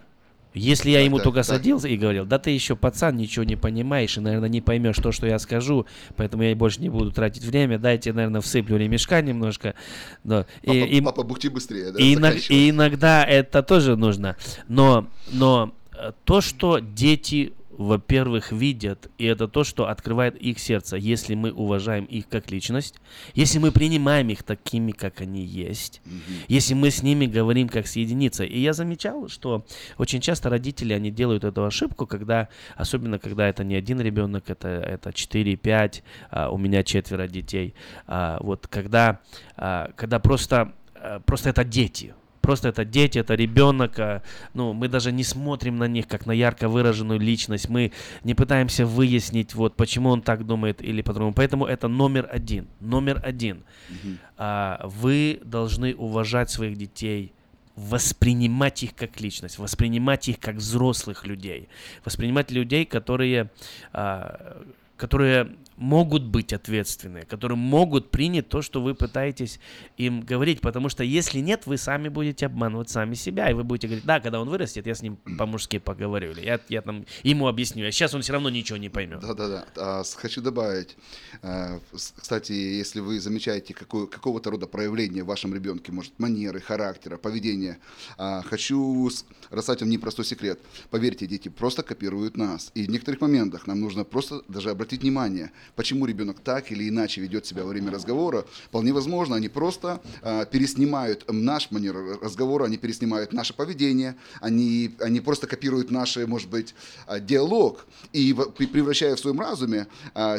[0.54, 1.46] Если я ему так, только так.
[1.46, 5.10] садился и говорил, да ты еще пацан, ничего не понимаешь и, наверное, не поймешь то,
[5.10, 5.86] что я скажу,
[6.16, 9.74] поэтому я больше не буду тратить время, дайте, наверное, всыплю ремешка немножко.
[10.22, 11.98] Но, папа, и, папа, бухти быстрее, да?
[11.98, 14.36] И, иног, и иногда это тоже нужно.
[14.68, 20.96] Но, но э, то, что дети во-первых, видят, и это то, что открывает их сердце,
[20.96, 22.96] если мы уважаем их как личность,
[23.34, 26.44] если мы принимаем их такими, как они есть, mm-hmm.
[26.48, 28.46] если мы с ними говорим как с единицей.
[28.46, 29.64] И я замечал, что
[29.98, 34.68] очень часто родители, они делают эту ошибку, когда, особенно когда это не один ребенок, это,
[34.68, 37.74] это 4-5, а, у меня четверо детей,
[38.06, 39.20] а, вот когда,
[39.56, 42.14] а, когда просто, а, просто это дети,
[42.44, 44.22] просто это дети, это ребенок, а,
[44.52, 47.92] ну, мы даже не смотрим на них как на ярко выраженную личность, мы
[48.22, 51.32] не пытаемся выяснить, вот, почему он так думает или по-другому.
[51.34, 53.56] Поэтому это номер один, номер один.
[53.56, 54.16] Mm-hmm.
[54.36, 57.32] А, вы должны уважать своих детей,
[57.76, 61.68] воспринимать их как личность, воспринимать их как взрослых людей,
[62.04, 63.50] воспринимать людей, которые,
[63.92, 64.62] а,
[64.96, 69.58] которые могут быть ответственные, которые могут принять то, что вы пытаетесь
[69.96, 73.88] им говорить, потому что если нет, вы сами будете обманывать сами себя, и вы будете
[73.88, 77.48] говорить, да, когда он вырастет, я с ним по-мужски поговорю, или я, я там ему
[77.48, 79.20] объясню, а сейчас он все равно ничего не поймет.
[79.20, 80.96] Да-да-да, а, хочу добавить,
[81.42, 87.16] а, кстати, если вы замечаете какое, какого-то рода проявление в вашем ребенке, может, манеры, характера,
[87.16, 87.78] поведения,
[88.16, 89.10] а, хочу
[89.50, 90.60] рассказать вам непростой секрет.
[90.90, 95.50] Поверьте, дети просто копируют нас, и в некоторых моментах нам нужно просто даже обратить внимание–
[95.76, 100.46] почему ребенок так или иначе ведет себя во время разговора, вполне возможно, они просто э,
[100.50, 106.74] переснимают наш манер разговора, они переснимают наше поведение, они, они просто копируют наш, может быть,
[107.06, 107.86] э, диалог.
[108.12, 108.34] И
[108.72, 110.38] превращая в своем разуме, э,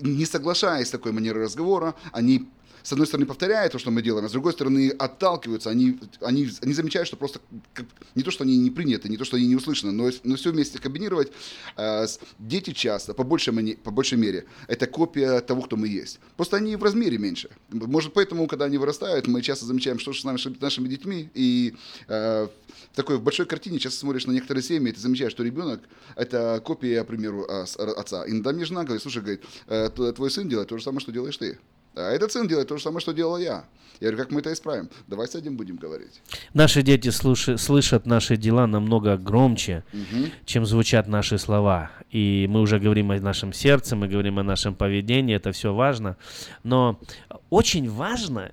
[0.00, 2.48] не соглашаясь с такой манерой разговора, они
[2.86, 5.70] с одной стороны, повторяют то, что мы делаем, а с другой стороны, отталкиваются.
[5.70, 7.40] Они, они, они замечают, что просто
[7.74, 7.84] как,
[8.14, 10.52] не то, что они не приняты, не то, что они не услышаны, но, но все
[10.52, 11.32] вместе комбинировать.
[11.76, 12.06] Э,
[12.38, 16.20] дети часто, по большей, по большей мере, это копия того, кто мы есть.
[16.36, 17.50] Просто они в размере меньше.
[17.70, 21.28] Может, поэтому, когда они вырастают, мы часто замечаем, что с нашими, нашими детьми.
[21.34, 21.74] И
[22.06, 22.46] э,
[22.92, 25.80] в такой в большой картине часто смотришь на некоторые семьи, и ты замечаешь, что ребенок–
[26.14, 28.28] это копия, к примеру, отца.
[28.28, 31.36] Иногда мне жена говорит, слушай, говорит, «Э, твой сын делает то же самое, что делаешь
[31.36, 31.58] ты.
[31.96, 33.64] А этот сын делает то же самое, что делал я.
[34.00, 34.90] Я говорю, как мы это исправим?
[35.06, 36.20] Давай сядем, будем говорить.
[36.52, 40.26] Наши дети слушай, слышат наши дела намного громче, угу.
[40.44, 41.90] чем звучат наши слова.
[42.10, 46.18] И мы уже говорим о нашем сердце, мы говорим о нашем поведении, это все важно.
[46.62, 47.00] Но
[47.48, 48.52] очень важно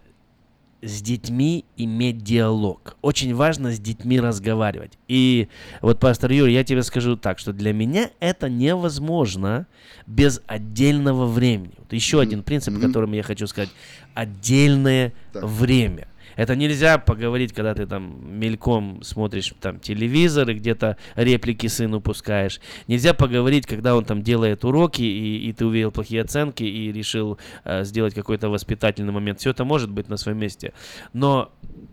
[0.84, 2.98] с детьми иметь диалог.
[3.02, 4.98] Очень важно с детьми разговаривать.
[5.08, 5.48] И
[5.82, 9.66] вот, пастор Юрий, я тебе скажу так, что для меня это невозможно
[10.06, 11.74] без отдельного времени.
[11.78, 12.22] Вот еще mm-hmm.
[12.22, 12.82] один принцип, mm-hmm.
[12.82, 13.70] которым я хочу сказать.
[14.14, 15.44] Отдельное так.
[15.44, 16.08] время.
[16.36, 22.60] Это нельзя поговорить, когда ты там мельком смотришь там телевизор и где-то реплики сыну пускаешь.
[22.88, 27.38] Нельзя поговорить, когда он там делает уроки и, и ты увидел плохие оценки и решил
[27.64, 29.40] э, сделать какой-то воспитательный момент.
[29.40, 30.74] Все это может быть на своем месте.
[31.14, 31.52] Но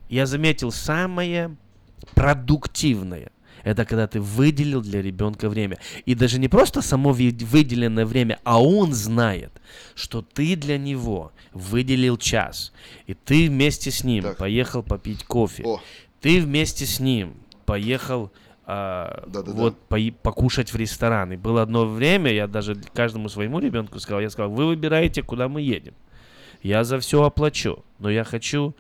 [0.09, 1.57] я заметил самое
[2.15, 3.31] продуктивное
[3.63, 5.79] это когда ты выделил для ребенка время.
[6.07, 9.53] И даже не просто само выделенное время, а он знает,
[9.95, 12.73] что ты для него выделил час.
[13.07, 14.37] И ты вместе с ним так.
[14.37, 15.65] поехал попить кофе.
[15.65, 15.81] О.
[16.21, 17.35] Ты вместе с ним
[17.65, 18.31] поехал
[18.73, 19.97] а, да, да, вот да.
[19.97, 21.33] По, покушать в ресторан.
[21.33, 25.49] И было одно время, я даже каждому своему ребенку сказал, я сказал, вы выбираете, куда
[25.49, 25.95] мы едем.
[26.63, 28.75] Я за все оплачу, но я хочу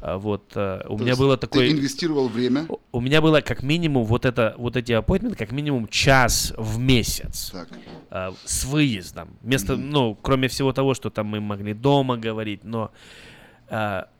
[0.00, 1.68] вот а, у То меня было такое.
[1.68, 2.66] Ты инвестировал время.
[2.92, 7.50] У меня было как минимум вот это вот эти аппойтменты как минимум час в месяц
[7.52, 7.68] так.
[8.10, 9.30] А, с выездом.
[9.42, 9.90] Вместо, mm-hmm.
[9.90, 12.90] ну, кроме всего того, что там мы могли дома говорить, но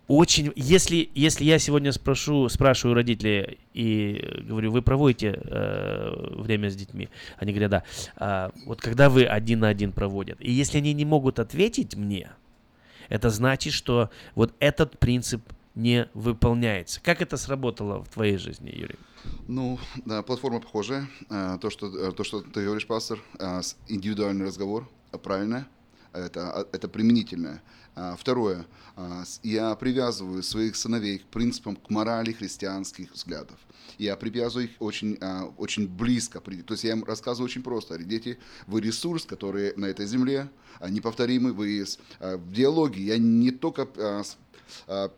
[0.08, 6.76] очень, если если я сегодня спрошу спрашиваю родителей и говорю, вы проводите э, время с
[6.76, 7.82] детьми, они говорят, да.
[8.16, 12.30] А, вот когда вы один на один проводят, и если они не могут ответить мне,
[13.08, 15.42] это значит, что вот этот принцип
[15.74, 17.00] не выполняется.
[17.00, 18.98] Как это сработало в твоей жизни, Юрий?
[19.46, 21.08] Ну, да, платформа похожая.
[21.30, 25.68] А, то, что, э, то, что ты говоришь, пастор, а, индивидуальный разговор, а, правильно,
[26.12, 27.62] это, это применительное.
[28.18, 28.66] Второе,
[29.42, 33.58] я привязываю своих сыновей к принципам, к морали христианских взглядов.
[33.98, 35.18] Я привязываю их очень,
[35.56, 36.40] очень близко.
[36.40, 37.98] То есть я им рассказываю очень просто.
[37.98, 40.48] Дети, вы ресурс, который на этой земле,
[40.88, 41.84] неповторимый, вы
[42.20, 43.02] в диалоге.
[43.02, 44.22] Я не только а,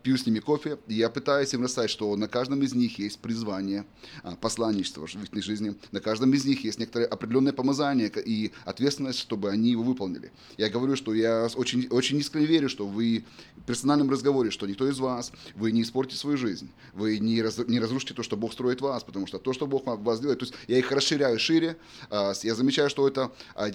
[0.03, 3.19] пью с ними кофе, и я пытаюсь им рассказать, что на каждом из них есть
[3.19, 3.85] призвание,
[4.23, 9.19] а, посланничество в их жизни, на каждом из них есть некоторое определенное помазание и ответственность,
[9.19, 10.33] чтобы они его выполнили.
[10.57, 13.25] Я говорю, что я очень, очень искренне верю, что вы
[13.57, 17.59] в персональном разговоре, что никто из вас, вы не испортите свою жизнь, вы не, раз,
[17.59, 20.45] не разрушите то, что Бог строит вас, потому что то, что Бог вас делает, то
[20.45, 21.77] есть я их расширяю шире,
[22.11, 23.33] а, я замечаю, что это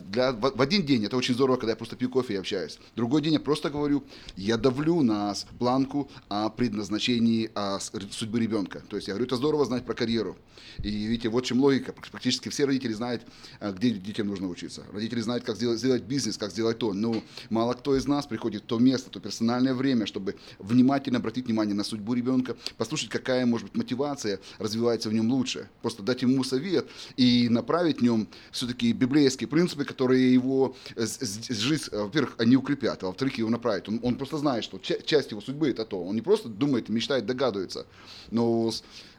[0.10, 2.80] для, в один день, это очень здорово, когда я просто пью кофе и общаюсь.
[2.96, 4.04] Другой день я просто говорю,
[4.36, 8.84] я давлю нас планку о предназначении о судьбы ребенка.
[8.88, 10.38] То есть я говорю, это здорово знать про карьеру.
[10.84, 11.92] И видите, вот чем логика.
[12.12, 13.24] Практически все родители знают,
[13.60, 14.84] а, где детям нужно учиться.
[14.94, 16.94] Родители знают, как сделать, сделать бизнес, как сделать то.
[16.94, 21.48] Но мало кто из нас приходит в то место, то персональное время, чтобы внимательно обратить
[21.48, 25.68] внимание на судьбу ребенка, послушать, какая может быть мотивация развивается в нем лучше.
[25.82, 26.88] Просто дать ему совет
[27.18, 31.08] и направить в нем все-таки библейские принципы, которые его э,
[31.50, 33.90] жизнь, во-первых, они укрепят, а во-вторых, его направят.
[33.90, 36.04] Он, он просто знает, что часть его судьбы судьбы то.
[36.04, 37.86] Он не просто думает, мечтает, догадывается.
[38.32, 38.72] Но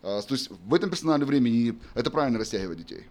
[0.03, 3.05] а, то есть в этом персональном времени это правильно растягивать детей.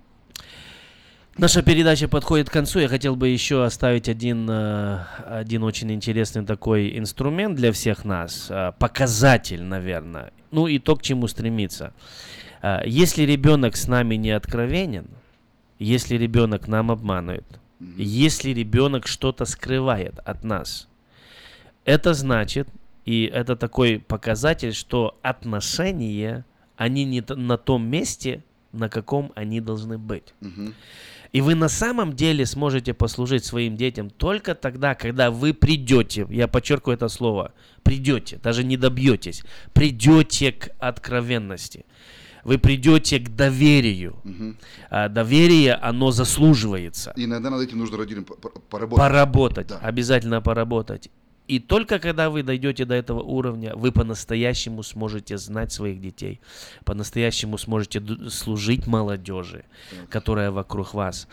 [1.38, 2.80] Наша передача подходит к концу.
[2.80, 8.48] Я хотел бы еще оставить один, э, один очень интересный такой инструмент для всех нас.
[8.50, 10.32] Э, показатель, наверное.
[10.52, 11.94] Ну и то, к чему стремиться.
[12.62, 15.08] Э, если ребенок с нами не откровенен,
[15.78, 17.60] если ребенок нам обманывает,
[17.98, 20.88] если ребенок что-то скрывает от нас,
[21.84, 22.70] это значит,
[23.06, 26.44] и это такой показатель, что отношения,
[26.76, 30.34] они не на том месте, на каком они должны быть.
[30.42, 30.74] Угу.
[31.32, 36.48] И вы на самом деле сможете послужить своим детям только тогда, когда вы придете, я
[36.48, 37.54] подчеркиваю это слово,
[37.84, 39.44] придете, даже не добьетесь,
[39.74, 41.86] придете к откровенности.
[42.44, 44.16] Вы придете к доверию.
[44.24, 44.56] Угу.
[44.92, 47.12] А доверие, оно заслуживается.
[47.18, 48.26] И иногда над этим нужно родителям
[48.70, 48.98] поработать.
[48.98, 49.80] Поработать, да.
[49.80, 51.10] обязательно поработать.
[51.48, 56.42] И только когда вы дойдете до этого уровня, вы по-настоящему сможете знать своих детей,
[56.86, 59.66] по-настоящему сможете служить молодежи,
[60.10, 61.28] которая вокруг вас.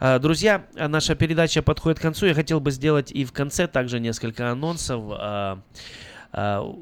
[0.00, 2.26] А, друзья, наша передача подходит к концу.
[2.26, 5.02] Я хотел бы сделать и в конце также несколько анонсов.
[5.10, 5.60] А,
[6.32, 6.74] а,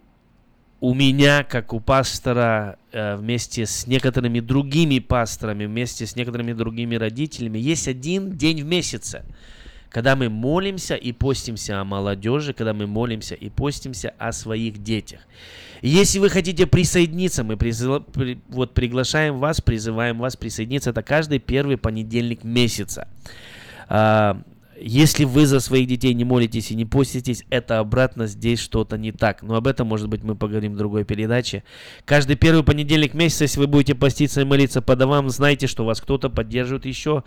[0.81, 6.97] у меня, как у пастора, э, вместе с некоторыми другими пасторами, вместе с некоторыми другими
[6.97, 9.25] родителями, есть один день в месяце–
[9.93, 15.21] когда мы молимся и постимся о молодежи, когда мы молимся и постимся о своих детях.
[15.83, 18.03] Если вы хотите присоединиться, мы призыв...
[18.49, 20.91] вот приглашаем вас, призываем вас присоединиться.
[20.91, 23.07] Это каждый первый понедельник месяца.
[23.89, 24.41] А,
[24.81, 29.13] если вы за своих детей не молитесь и не поститесь, это обратно здесь что-то не
[29.13, 29.43] так.
[29.43, 31.65] Но об этом, может быть, мы поговорим в другой передаче.
[32.07, 36.01] Каждый первый понедельник месяца, если вы будете поститься и молиться по домам, знайте, что вас
[36.01, 37.25] кто-то поддерживает еще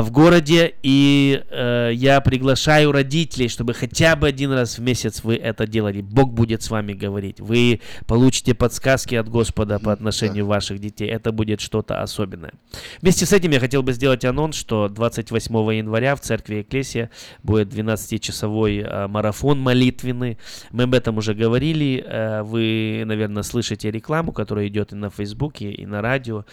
[0.00, 5.36] в городе, и э, я приглашаю родителей, чтобы хотя бы один раз в месяц вы
[5.36, 6.00] это делали.
[6.00, 7.40] Бог будет с вами говорить.
[7.40, 11.10] Вы получите подсказки от Господа по отношению ваших детей.
[11.10, 12.54] Это будет что-то особенное.
[13.02, 17.10] Вместе с этим я хотел бы сделать анонс, что 28 января в церкви Экклесия
[17.42, 20.38] будет 12-часовой э, марафон молитвенный.
[20.70, 22.02] Мы об этом уже говорили.
[22.06, 26.46] Э, вы, наверное, слышите рекламу, которая идет и на Фейсбуке, и на радио,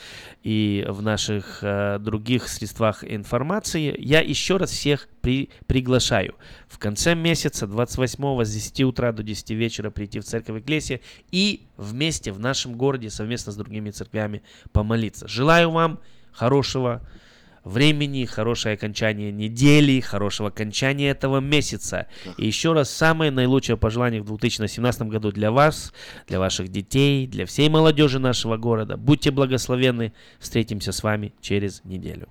[0.44, 6.34] и в наших э, других средствах информации информации, я еще раз всех при, приглашаю
[6.68, 11.00] в конце месяца, 28 с 10 утра до 10 вечера прийти в церковь Эклесия
[11.32, 15.28] и вместе в нашем городе совместно с другими церквями помолиться.
[15.28, 16.00] Желаю вам
[16.32, 17.08] хорошего
[17.64, 22.08] времени, хорошее окончание недели, хорошего окончания этого месяца.
[22.38, 25.94] И еще раз самое наилучшее пожелание в 2017 году для вас,
[26.28, 28.98] для ваших детей, для всей молодежи нашего города.
[28.98, 30.14] Будьте благословенны.
[30.40, 32.28] Встретимся с вами через неделю.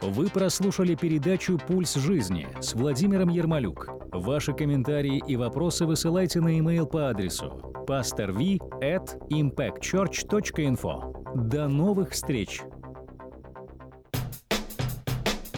[0.00, 3.88] Вы прослушали передачу «Пульс жизни» с Владимиром Ермолюк.
[4.12, 11.48] Ваши комментарии и вопросы высылайте на e-mail по адресу pastorv at impactchurch.info.
[11.48, 12.60] До новых встреч!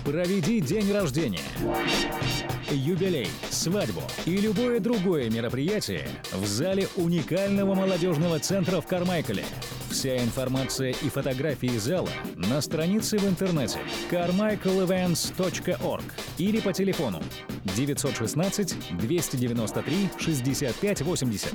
[0.05, 1.41] Проведи день рождения,
[2.71, 9.45] юбилей, свадьбу и любое другое мероприятие в зале уникального молодежного центра в Кармайкале–
[9.91, 13.81] Вся информация и фотографии зала на странице в интернете
[14.11, 16.05] carmichaelevents.org
[16.39, 17.21] или по телефону
[17.77, 21.55] 916 293 6580.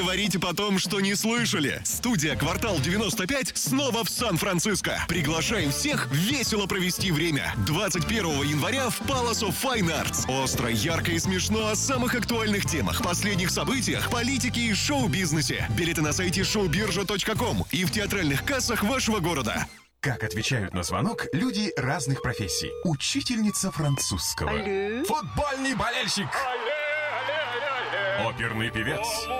[0.00, 1.80] Говорите потом, что не слышали.
[1.84, 5.04] Студия «Квартал 95» снова в Сан-Франциско.
[5.08, 7.54] Приглашаем всех весело провести время.
[7.66, 10.28] 21 января в Palace of Fine Arts.
[10.42, 15.68] Остро, ярко и смешно о самых актуальных темах, последних событиях, политике и шоу-бизнесе.
[15.76, 19.66] Билеты на сайте showbirja.com и в театральных кассах вашего города.
[20.00, 22.72] Как отвечают на звонок люди разных профессий.
[22.84, 24.50] Учительница французского.
[24.50, 25.04] Алле.
[25.04, 26.26] Футбольный болельщик.
[26.26, 26.72] Алле,
[27.20, 29.06] алле, алле, Оперный певец.
[29.26, 29.39] Алло.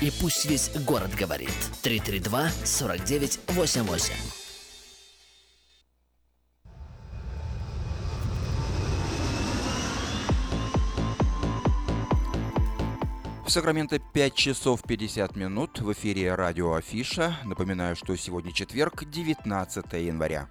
[0.00, 1.52] И пусть весь город говорит.
[1.82, 4.14] 332 49 88.
[13.44, 17.36] В Сакраменто 5 часов 50 минут в эфире радио Афиша.
[17.44, 20.48] Напоминаю, что сегодня четверг, 19 января.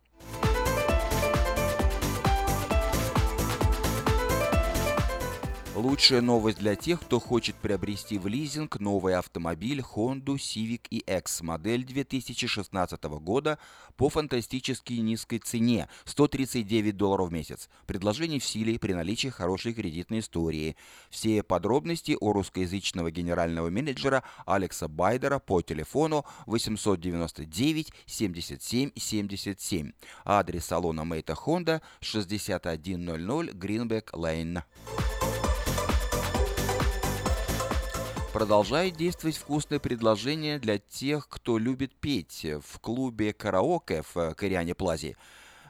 [5.81, 11.83] Лучшая новость для тех, кто хочет приобрести в лизинг новый автомобиль Honda Civic EX модель
[11.83, 13.57] 2016 года
[13.97, 17.67] по фантастически низкой цене– 139 долларов в месяц.
[17.87, 20.75] Предложение в силе при наличии хорошей кредитной истории.
[21.09, 29.91] Все подробности у русскоязычного генерального менеджера Алекса Байдера по телефону 899 77 77.
[30.25, 32.75] Адрес салона Мейта Honda 6100
[33.55, 34.61] Greenback Lane.
[38.33, 45.17] Продолжает действовать вкусное предложение для тех, кто любит петь в клубе караоке в Кориане Плазе.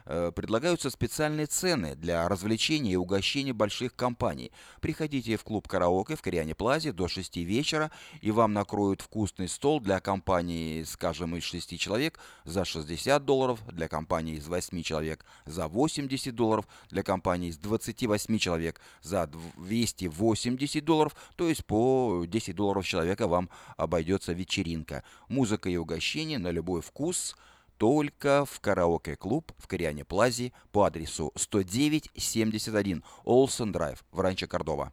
[0.04, 4.50] Э, предлагаются специальные цены для развлечения и угощения больших компаний.
[4.80, 7.90] Приходите в клуб караоке в Кориане Плазе до 6 вечера,
[8.20, 13.88] и вам накроют вкусный стол для компании, скажем, из 6 человек за 60 долларов, для
[13.88, 21.14] компании из 8 человек за 80 долларов, для компании из 28 человек за 280 долларов,
[21.36, 25.04] то есть по 10 долларов человека вам обойдется вечеринка.
[25.28, 27.36] Музыка и угощение на любой вкус–
[27.82, 34.92] только в караоке-клуб в Кориане Плазе по адресу 10971 Олсен Драйв в Ранчо Кордова.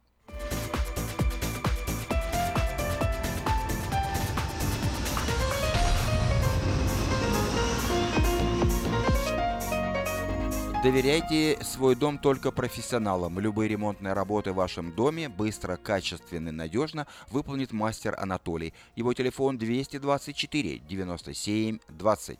[10.82, 13.38] Доверяйте свой дом только профессионалам.
[13.38, 18.74] Любые ремонтные работы в вашем доме быстро, качественно и надежно выполнит мастер Анатолий.
[18.96, 22.40] Его телефон 224 97 20.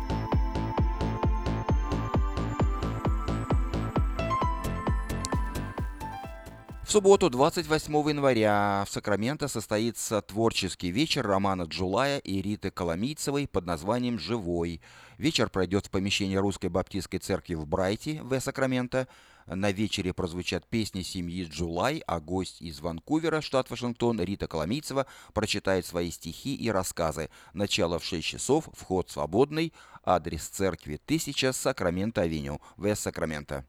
[6.91, 13.65] В субботу, 28 января, в Сакраменто состоится творческий вечер Романа Джулая и Риты Коломийцевой под
[13.65, 14.81] названием «Живой».
[15.17, 19.07] Вечер пройдет в помещении Русской Баптистской церкви в Брайте, в Сакраменто.
[19.47, 25.85] На вечере прозвучат песни семьи Джулай, а гость из Ванкувера, штат Вашингтон, Рита Коломийцева, прочитает
[25.85, 27.29] свои стихи и рассказы.
[27.53, 29.71] Начало в 6 часов, вход свободный,
[30.03, 33.65] адрес церкви 1000 Сакраменто-авеню, в Сакраменто.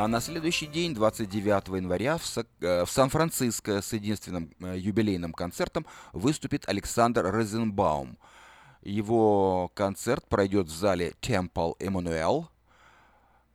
[0.00, 5.84] А на следующий день, 29 января, в, э, в Сан-Франциско с единственным э, юбилейным концертом
[6.14, 8.16] выступит Александр Розенбаум.
[8.80, 12.46] Его концерт пройдет в зале Temple Emmanuel.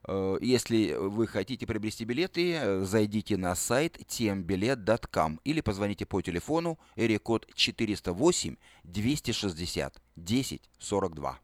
[0.08, 6.78] Э, если вы хотите приобрести билеты, зайдите на сайт tmbilet.com или позвоните по телефону
[7.24, 11.39] код 408 260 10 42.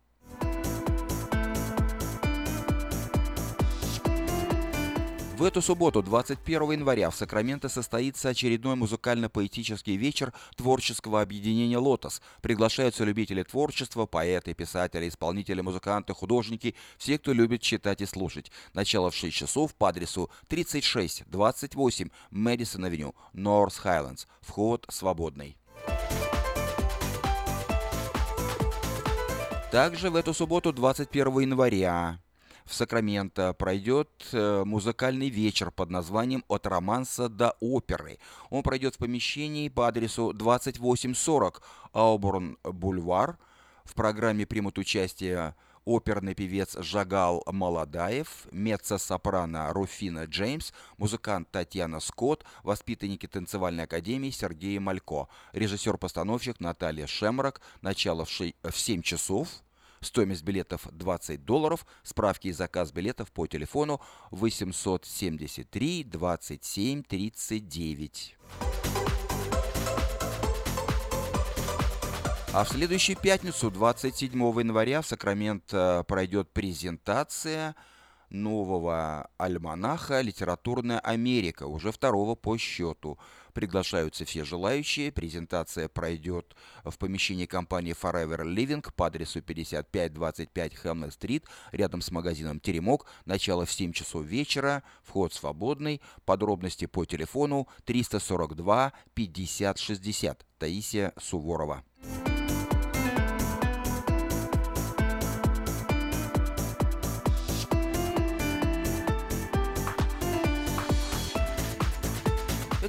[5.42, 12.22] В эту субботу, 21 января, в Сакраменто состоится очередной музыкально-поэтический вечер творческого объединения «Лотос».
[12.44, 18.52] Приглашаются любители творчества, поэты, писатели, исполнители, музыканты, художники, все, кто любит читать и слушать.
[18.76, 24.28] Начало в 6 часов по адресу 3628 Мэдисон-авеню, Норс Хайлендс.
[24.42, 25.58] Вход свободный.
[29.72, 32.20] Также в эту субботу, 21 января,
[32.72, 38.18] в Сакраменто пройдет э, музыкальный вечер под названием «От романса до оперы».
[38.50, 41.62] Он пройдет в помещении по адресу 2840
[41.92, 43.38] Ауборн Бульвар.
[43.84, 45.54] В программе примут участие
[45.84, 55.28] оперный певец Жагал Молодаев, меццо-сопрано Руфина Джеймс, музыкант Татьяна Скотт, воспитанники танцевальной академии Сергей Малько,
[55.52, 59.50] режиссер-постановщик Наталья Шемрак, начало в, ши- в 7 часов,
[60.04, 61.86] Стоимость билетов 20 долларов.
[62.02, 68.38] Справки и заказ билетов по телефону 873 27 39.
[72.54, 77.76] А в следующую пятницу, 27 января, в Сакраменто пройдет презентация
[78.32, 83.20] нового альманаха «Литературная Америка», уже второго по счету.
[83.54, 85.12] Приглашаются все желающие.
[85.12, 93.06] Презентация пройдет в помещении компании Forever Living по адресу 5525 Хэмлет-стрит, рядом с магазином «Теремок».
[93.26, 94.84] Начало в 7 часов вечера.
[95.04, 96.02] Вход свободный.
[96.26, 100.46] Подробности по телефону 342 50 60.
[100.58, 101.84] Таисия Суворова.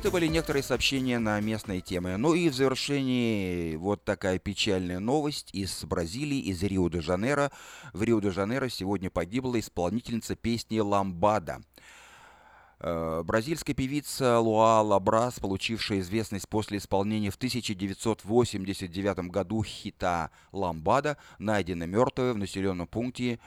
[0.02, 2.16] Это были некоторые сообщения на местные темы.
[2.16, 7.52] Ну и в завершении вот такая печальная новость из Бразилии, из Рио-де-Жанейро.
[7.92, 11.60] В Рио-де-Жанейро сегодня погибла исполнительница песни «Ламбада».
[12.80, 21.84] Э, Бразильская певица Луа Лабрас, получившая известность после исполнения в 1989 году хита «Ламбада», найдена
[21.84, 23.38] мертвой в населенном пункте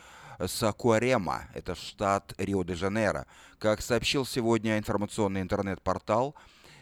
[0.44, 3.26] Сакуарема, это штат Рио-де-Жанейро.
[3.60, 6.36] Как сообщил сегодня информационный интернет-портал,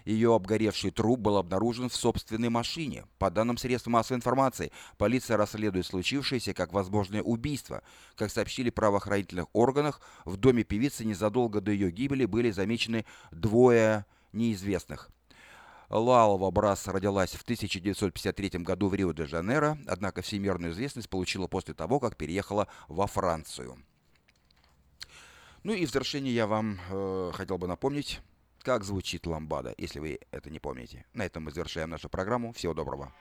[0.05, 3.05] ее обгоревший труп был обнаружен в собственной машине.
[3.19, 7.83] По данным средств массовой информации, полиция расследует случившееся как возможное убийство.
[8.15, 15.12] Как сообщили правоохранительных органах, в доме певицы незадолго до ее гибели были замечены двое неизвестных.
[15.93, 22.17] Лалова Брас родилась в 1953 году в Рио-де-Жанейро, однако всемирную известность получила после того, как
[22.17, 23.77] переехала во Францию.
[25.61, 28.21] Ну и в завершение я вам э, хотел бы напомнить,
[28.63, 31.05] как звучит ламбада, если вы это не помните.
[31.13, 32.53] На этом мы завершаем нашу программу.
[32.53, 33.13] Всего доброго.